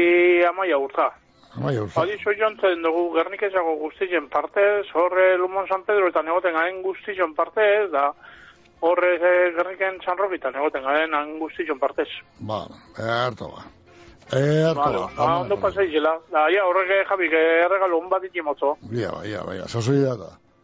[0.46, 1.10] amaia urta.
[1.52, 2.00] Bai, urza.
[2.00, 6.80] Hori zo jontzen dugu gernik ezago guztien partez, horre Lumon San Pedro eta negoten garen
[6.86, 8.08] guztien partez, da
[8.80, 12.08] horre eh, gerniken San Robita negoten garen guztien partez.
[12.40, 12.64] Ba,
[12.96, 13.66] erto ba.
[14.32, 15.10] Vale, ba.
[15.16, 16.14] ba, ondo pasaizela.
[16.32, 18.78] Da, ja, horrek eh, jabik erregalo hon bat iti motzo.
[18.88, 20.30] Ia, ba, ia, ba, ia, sasoi da.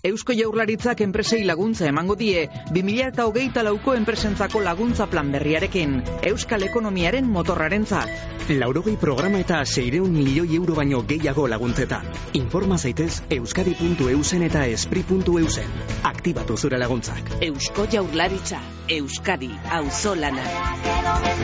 [0.00, 5.98] Eusko Jaurlaritzak enpresei laguntza emango die 2008 lauko enpresentzako laguntza plan berriarekin.
[6.30, 8.48] Euskal ekonomiaren motorrarentzat.
[8.48, 12.08] Laurogei programa eta seireun milioi euro baino gehiago laguntzetan.
[12.40, 15.76] Informa zaitez euskadi.eusen eta espri.eusen.
[16.14, 17.36] Aktibatu zure laguntzak.
[17.44, 18.62] Eusko Jaurlaritza,
[18.96, 20.46] Euskadi, auzolana.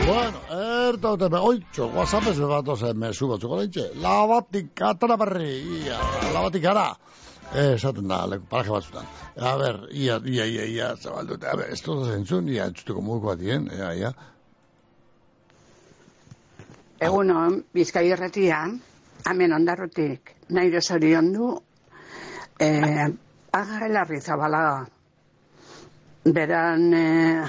[0.01, 3.91] Bueno, erta dute me, oitxo, whatsapp ez bat ozen mesu batzuk oraintxe.
[4.01, 5.61] Labatik atara berri,
[6.33, 6.89] labatik ara.
[7.55, 9.05] Eh, esaten da, leku, paraje batzutan.
[9.39, 13.31] A ber, ia, ia, ia, ia, zabaldute, a ber, ez dut zentzun, ia, entzuteko muguko
[13.31, 14.11] batien, ia, ia.
[17.07, 18.75] Egunon, bizkai erretian,
[19.29, 21.53] hemen ondarrutik, nahi zorion du,
[22.59, 23.07] eh,
[23.53, 24.85] agalarri zabalaga.
[26.25, 27.47] Beran, eh,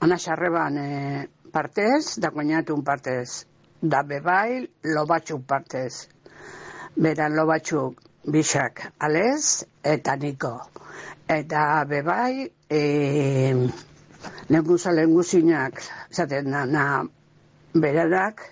[0.00, 3.44] anasarreban eh, partez, da koinatun partez,
[3.80, 6.08] da bebai, lobatxuk partez.
[6.96, 10.52] Beran lobatxuk bixak alez eta niko.
[11.28, 12.80] Eta bebai, e,
[14.48, 16.84] lenguza lenguzinak, zaten da, na,
[17.74, 18.42] beradak,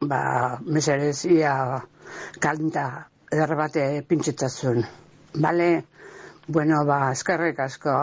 [0.00, 1.54] ba, meserezia
[2.42, 2.86] kanta
[3.32, 4.84] erbate pintxetasun.
[5.42, 5.70] Bale,
[6.48, 7.96] bueno, ba, eskerrik asko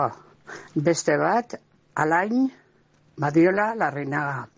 [0.74, 1.56] beste bat,
[1.94, 2.50] alain,
[3.20, 4.48] badiola, larrinaga.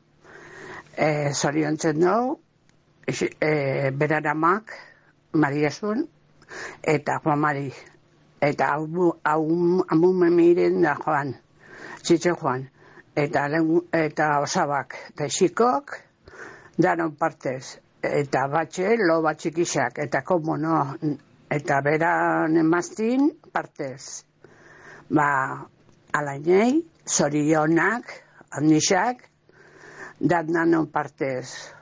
[0.96, 2.38] E, zoriontzen dugu,
[3.06, 4.72] e, beraramak,
[5.36, 6.06] Mariasun,
[6.82, 7.70] eta Juan.
[8.40, 11.34] Eta hau miren da Juan,
[12.02, 12.66] txitxe Juan.
[13.16, 13.46] Eta,
[13.96, 15.96] eta osabak, eta xikok,
[16.76, 17.78] danon partez.
[18.02, 20.76] Eta batxe, lo batxikisak, eta komo no,
[21.50, 24.24] eta beran emaztin partez.
[25.08, 25.30] Ba,
[26.12, 28.12] alainei, zorionak,
[28.52, 29.24] handisak,
[30.20, 31.75] dat nanon partez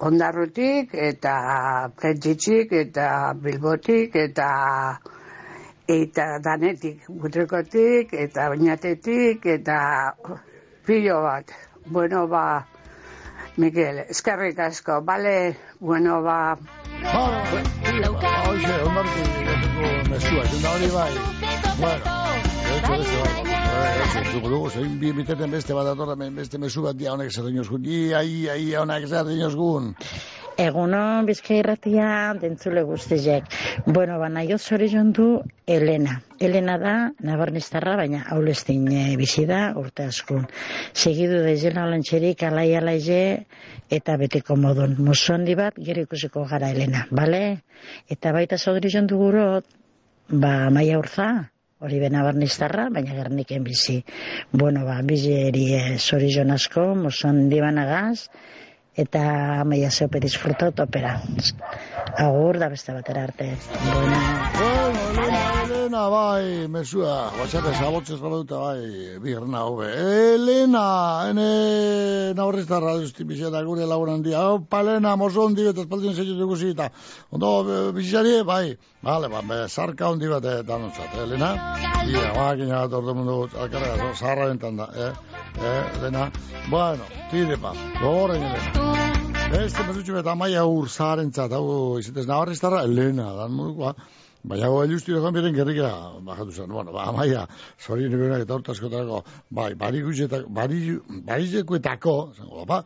[0.00, 1.34] ondarrutik eta
[1.96, 4.50] prentzitzik eta bilbotik eta
[5.90, 9.78] eta danetik butrekotik eta bainatetik eta
[10.86, 11.52] pilo bat.
[11.86, 12.66] Bueno, ba,
[13.56, 16.56] Miguel, eskerrik asko, bale, bueno, ba...
[17.10, 17.60] Hoxe,
[18.86, 19.24] ondarrutik
[20.10, 21.14] mesua, junda hori bai.
[21.80, 23.49] Bueno,
[23.80, 27.68] Eso, eso, dugu, zein bi miteten beste bat atorra, beste mesu bat dia honek dinoz
[27.68, 27.84] gun.
[27.84, 29.94] Ia, ia, ia, honek zer dinoz gun.
[30.60, 33.46] Eguno bizkairratia dentzule guztizek.
[33.86, 35.28] Bueno, ba, nahi zorion du
[35.66, 36.20] Elena.
[36.38, 40.44] Elena da, nabarnistarra, baina haulestin e, bizi da, urte askun.
[40.92, 43.46] Segidu da izena lantxerik, alai alaize,
[43.88, 44.98] eta beteko modun.
[44.98, 47.62] Musondi bat, gero ikusiko gara Elena, bale?
[48.10, 49.64] Eta baita zorion du gurot,
[50.28, 51.30] ba, maia urza,
[51.80, 54.00] hori bena barniztarra, baina gerniken bizi.
[54.52, 58.28] Bueno, ba, bizeri e, zorion asko, muson dibanagaz,
[59.04, 59.22] eta
[59.64, 61.16] maia zeupe disfrutot opera.
[62.18, 63.54] Agur da beste batera arte.
[63.88, 65.59] Bueno.
[65.80, 69.86] Elena, bai, mesua, guatxate, sabotzez baduta, bai, birna hobe.
[70.34, 70.82] Elena,
[71.30, 74.42] ene, naurrez da radiosti bizeta gure lagunan dia.
[74.44, 76.90] Hau, palena, mozo hondi bat, espaldien zeitu dugu zita.
[77.32, 77.54] Ondo,
[77.96, 81.50] bizitari, bai, bale, ba, be, zarka hondi bat, eh, danontzat, Elena.
[82.04, 85.12] Ia, makina bat ordu mundu, alkarra, zaharra bentan da, eh,
[85.64, 86.30] eh, Elena.
[86.68, 87.72] Bueno, tide pa,
[88.02, 88.88] gogoren, Elena.
[89.50, 93.96] Beste mesutxu eta maia ur zaharentzat, hau izatez nabarriztarra, Elena, dan modukoa.
[94.42, 95.90] Baina hau elustu joan beren gerrika
[96.24, 96.70] bajatu zen.
[96.72, 97.46] Bueno, ba, maia,
[97.78, 100.48] zori nire eta hortazkotarako, bai, barikuzetako,
[101.28, 102.82] barikuzetako, zango, ba,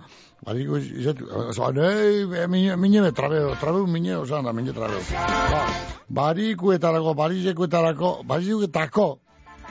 [0.46, 2.46] barikuzetako, nei,
[2.76, 5.04] mine me trabeo, trabeo mine, osan, mine trabeo.
[5.12, 5.62] Ba,
[6.08, 9.06] barikuetarako, barikuetarako, barikuetako,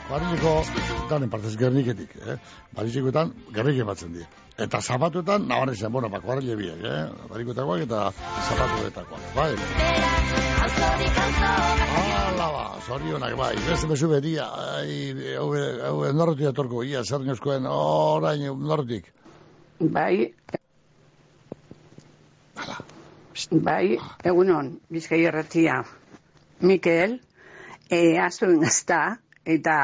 [0.07, 0.55] barizeko,
[1.11, 2.39] danen partez gerniketik, eh?
[2.79, 4.29] Barizikoetan gerrik ematzen die.
[4.55, 7.05] Eta zapatuetan, nabarri zen, bueno, bako biek, eh?
[7.29, 8.09] Barikuetakoak eta
[8.47, 10.53] zapatuetakoak, bai.
[10.74, 14.45] Hala ba, zorionak bai, beste bezu beria,
[14.78, 15.49] ai, hau,
[16.17, 19.11] norrotik atorko, ia, zer nioskoen, orain, norrotik.
[19.80, 20.34] Bai,
[22.55, 22.78] Hala,
[23.51, 23.97] Bai,
[24.30, 25.80] egunon, bizkai erratia.
[26.61, 27.19] Mikel,
[27.89, 28.99] e, azuen ezta,
[29.45, 29.76] eta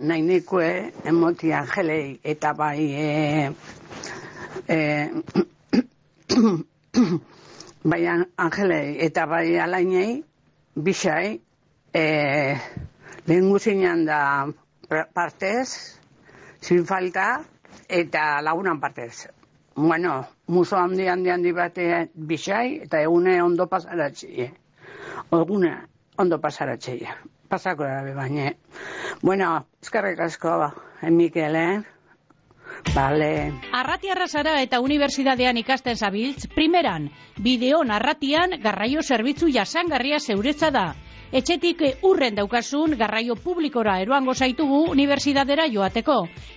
[0.00, 0.68] nahi nekue
[1.10, 3.52] emoti angelei, eta bai, e,
[4.68, 4.78] e,
[7.92, 10.20] bai an- angelei, eta bai alainei,
[10.74, 11.40] bisai,
[11.92, 12.04] e,
[13.26, 14.46] lehen guzinean da
[15.14, 16.00] partez,
[16.60, 17.42] sin falta,
[17.88, 19.28] eta lagunan partez.
[19.74, 24.50] Bueno, muso handi handi handi bate bisai, eta egune ondo pasaratxe.
[25.32, 25.76] Egune
[26.18, 26.98] ondo pasaratxe.
[27.48, 28.52] Pasako da baina.
[29.22, 31.82] Bueno, eskerrik asko, eh, Mikel, eh?
[32.94, 33.52] Vale.
[33.72, 40.88] Arratiarra zara eta unibertsitatean ikasten zabiltz, primeran, bideo narratian garraio zerbitzu jasangarria zeuretza da.
[41.30, 46.16] Etxetik eh, urren daukasun garraio publikora eroango zaitugu unibertsitatera joateko.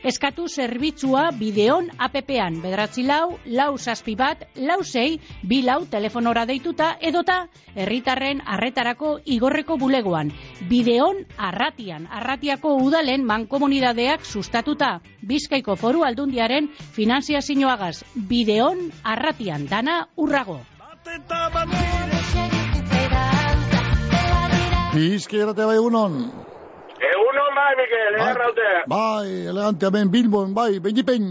[0.09, 6.95] Eskatu zerbitzua bideon APP-an, bederatzi lau, lau zazpi bat, lau sei, bi lau telefonora deituta
[7.01, 7.43] edota
[7.75, 10.33] herritarren arretarako igorreko bulegoan.
[10.71, 14.95] Bideon arratian, arratiako udalen mankomunidadeak sustatuta.
[15.21, 17.99] Bizkaiko foru aldundiaren finanziazioagaz.
[18.15, 20.63] Bideon arratian, dana urrago.
[21.05, 22.12] Bizki
[24.93, 26.13] bai egunon.
[27.09, 28.29] Egunon bai, Mikel, Bai.
[28.31, 28.69] erraute.
[28.87, 31.23] Bai, elegante hemen Bilbon, bai, beñipen.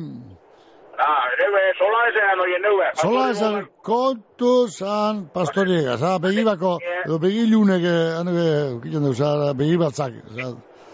[0.98, 2.86] Ah, ere, sola ezean oien neue.
[2.94, 10.12] Sola esan kontu zan pastoriegas, ah, begibako, edo begilunek, eh, anege, kitzen duz, ah, begibatzak.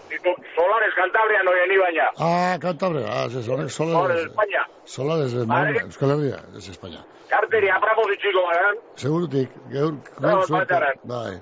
[0.09, 2.07] Ditu, Solares Cantabrian oien ibaina.
[2.17, 4.61] Ah, Cantabria, ah, sonek, Hor, Solares, España.
[4.85, 5.77] Solares, eh, Bai.
[5.83, 7.05] Euskal Herria, ez España.
[7.29, 8.75] Karteri, apramos itxiko badan.
[8.95, 9.49] Segurutik,
[10.19, 10.95] No, suerte, baitaran.
[11.03, 11.41] bai.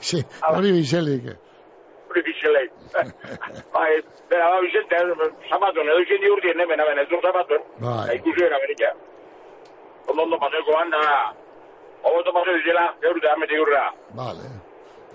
[0.00, 0.22] Sí,
[0.54, 1.24] hori bizelik.
[2.10, 2.66] Hori fixelei.
[3.74, 3.90] Bai,
[4.30, 4.96] bera, ba, Vicente,
[5.50, 7.62] zapaton, edo izen diurtien hemen, hemen, ez du zapaton.
[7.80, 8.16] Bai.
[8.16, 8.92] Ikusi era berika.
[10.08, 11.00] Ondo ondo paseko banda,
[12.02, 13.84] oboto paseo dizela, geurte amete gurra.
[14.14, 14.46] Vale.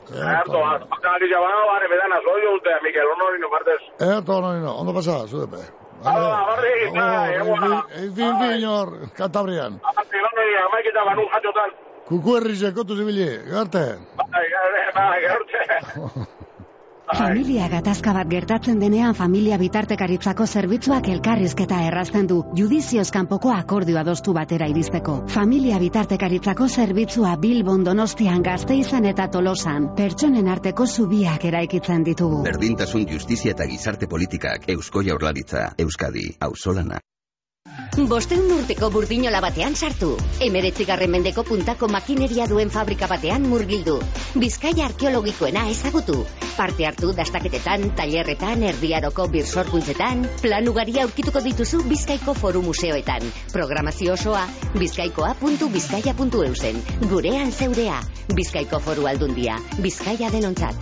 [0.07, 0.59] Harto,
[0.91, 3.81] baka ari jabana, bare, bedana, zoio dute, Mikel, honori no partez.
[3.99, 5.63] Erto, no, no, ondo pasa, zudepe.
[6.05, 7.83] Ah, barri, da, egua.
[7.95, 9.79] Ez bin, binor, Cantabrian.
[9.83, 11.71] Arte, honori, amaiketa banu jatxotan.
[11.71, 13.85] Kuku herrize, kontu zibili, garte.
[14.17, 16.27] Bai, bai, bai, geurte.
[17.07, 24.33] Familia gatazka bat gertatzen denean familia bitartekaritzako zerbitzuak elkarrizketa errazten du, judizioz kanpoko akordioa adostu
[24.35, 25.15] batera iristeko.
[25.31, 32.43] Familia bitartekaritzako zerbitzua Bilbon Donostian Gazteizan eta Tolosan, pertsonen arteko zubiak eraikitzen ditugu.
[32.43, 36.99] Berdintasun justizia eta gizarte politikak Eusko Jaurlaritza, Euskadi, Auzolana.
[38.05, 40.11] Bosteun urteko burdinola batean sartu.
[40.45, 43.95] Emeretzigarren mendeko puntako makineria duen fabrika batean murgildu.
[44.37, 46.19] Bizkaia arkeologikoena ezagutu.
[46.57, 53.25] Parte hartu dastaketetan, tailerretan, erdiaroko birsorkuntzetan, plan ugari aurkituko dituzu Bizkaiko Foru Museoetan.
[53.53, 54.45] Programazio osoa
[54.77, 56.83] bizkaikoa.bizkaia.eusen.
[57.09, 57.97] Gurean zeurea.
[58.35, 59.57] Bizkaiko Foru Aldundia.
[59.81, 60.75] Bizkaia denontzat.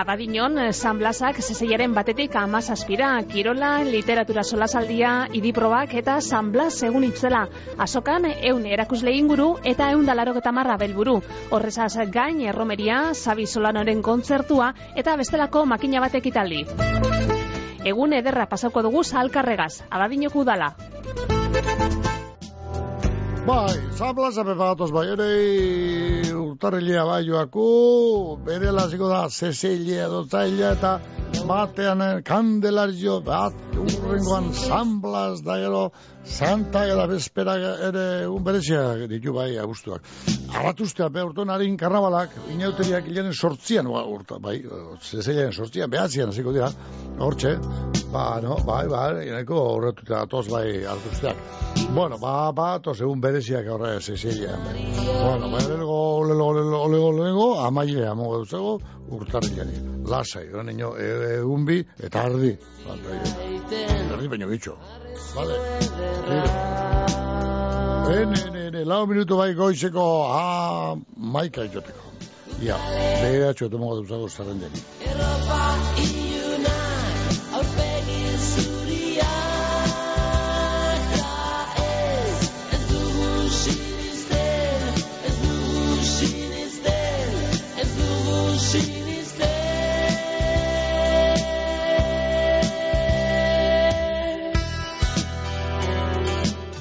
[0.00, 7.46] Abadinon, San Blasak zezeiaren batetik amazazpira, Kirola, literatura solasaldia, idiprobak eta San Blas egun itzela.
[7.78, 11.18] Azokan, eun erakusle inguru eta eun dalaroketa marra belburu.
[11.50, 16.64] Horrezaz gain, erromeria, Sabi Solanoren kontzertua eta bestelako makina batek italdi.
[17.84, 20.74] Egun ederra pasauko dugu zalkarregaz, abadinoko udala.
[23.46, 25.28] Bai, zaplaza pepagatoz bai, ere
[26.36, 30.92] urtarrilea bai joaku, bere laziko da zezilea dotzailea eta
[31.48, 35.82] batean eh, kandelario bat urrengoan zamblas da gero
[36.24, 37.56] santa eta bespera
[37.88, 40.04] ere un berezia ditu bai agustuak.
[40.50, 44.58] Arratuztea be urton harin karnabalak, inauteriak hilaren sortzian, ba, urta, bai,
[45.00, 46.68] zezilaren sortzian, behatzian hasiko dira,
[47.18, 47.56] hortxe,
[48.12, 51.88] ba, no, bai, bai, inako horretuta atoz bai arratuzteak.
[51.94, 54.56] Bueno, ba, ba, tos egun bereziak horre Cecilia.
[54.56, 60.04] Bueno, ba, lego, lego, lego, lego, lego, amailea mogu dutzego, urtarrilari.
[60.06, 62.56] Lasai, gara niño, e, egun bi, eta ardi.
[64.12, 64.76] Ardi baino bitxo.
[65.34, 65.56] Vale.
[68.10, 72.12] Ene, ene, ene, lau minutu bai goizeko, ah, maika itoteko.
[72.60, 72.76] Ia,
[73.22, 75.99] behatxo eto mogu dutzego zerrendeni.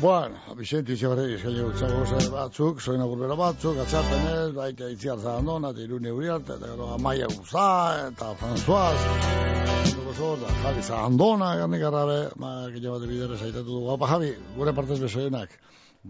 [0.02, 5.84] Bueno, Vicente Izabarri eskaile gutxago zer batzuk, soina gurbera batzuk, atzapenez, baita itziar zahandona, eta
[5.84, 7.66] irune uriarte, eta gero Amaia Guza,
[8.06, 13.90] eta François, eta gozo, da Javi Zahandona, garnik arrabe, ma, gile bat bidere zaitatu dugu.
[13.92, 15.60] Haupa, Javi, gure partez besoenak.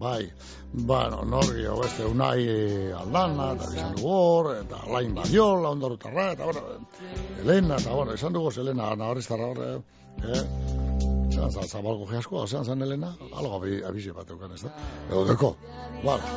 [0.05, 0.29] Bai,
[0.71, 2.45] bueno, norgi, hau beste, unai
[2.93, 6.61] aldana, eta izan dugu hor, eta lain badiola, ondarutarra, eta bueno,
[7.41, 11.08] Elena, eta bueno, izan dugu Elena, nahoriztarra hor, eh,
[11.39, 14.71] zan, zan, zabalgo geasko, zan, zan Elena, algo abi, abizi bat euken, ez da?
[15.09, 15.51] Ego, deko,
[16.03, 16.31] bueno,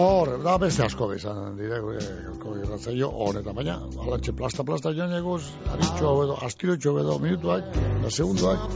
[0.00, 2.00] hor, da beste asko bezan, dire, gure,
[2.42, 3.76] gure, irratzaio, honetan, baina,
[4.06, 5.42] alantxe plasta-plasta joan eguz,
[5.74, 7.70] aritxo edo, astiro edo, minutuak,
[8.02, 8.66] da segunduak,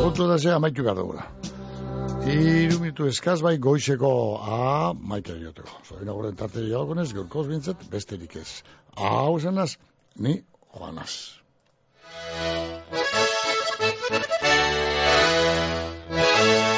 [0.00, 1.26] kontu da ze, amaitu gara dugura.
[2.30, 4.10] Iru minutu eskaz bai goizeko
[4.44, 5.80] a maite dioteko.
[5.88, 8.60] Zoina gure tarte joagonez, gaurkoz bintzat, besterik ez.
[9.00, 9.72] Hau zenaz,
[10.16, 10.42] ni
[10.76, 11.40] joanaz.
[16.40, 16.69] Bye.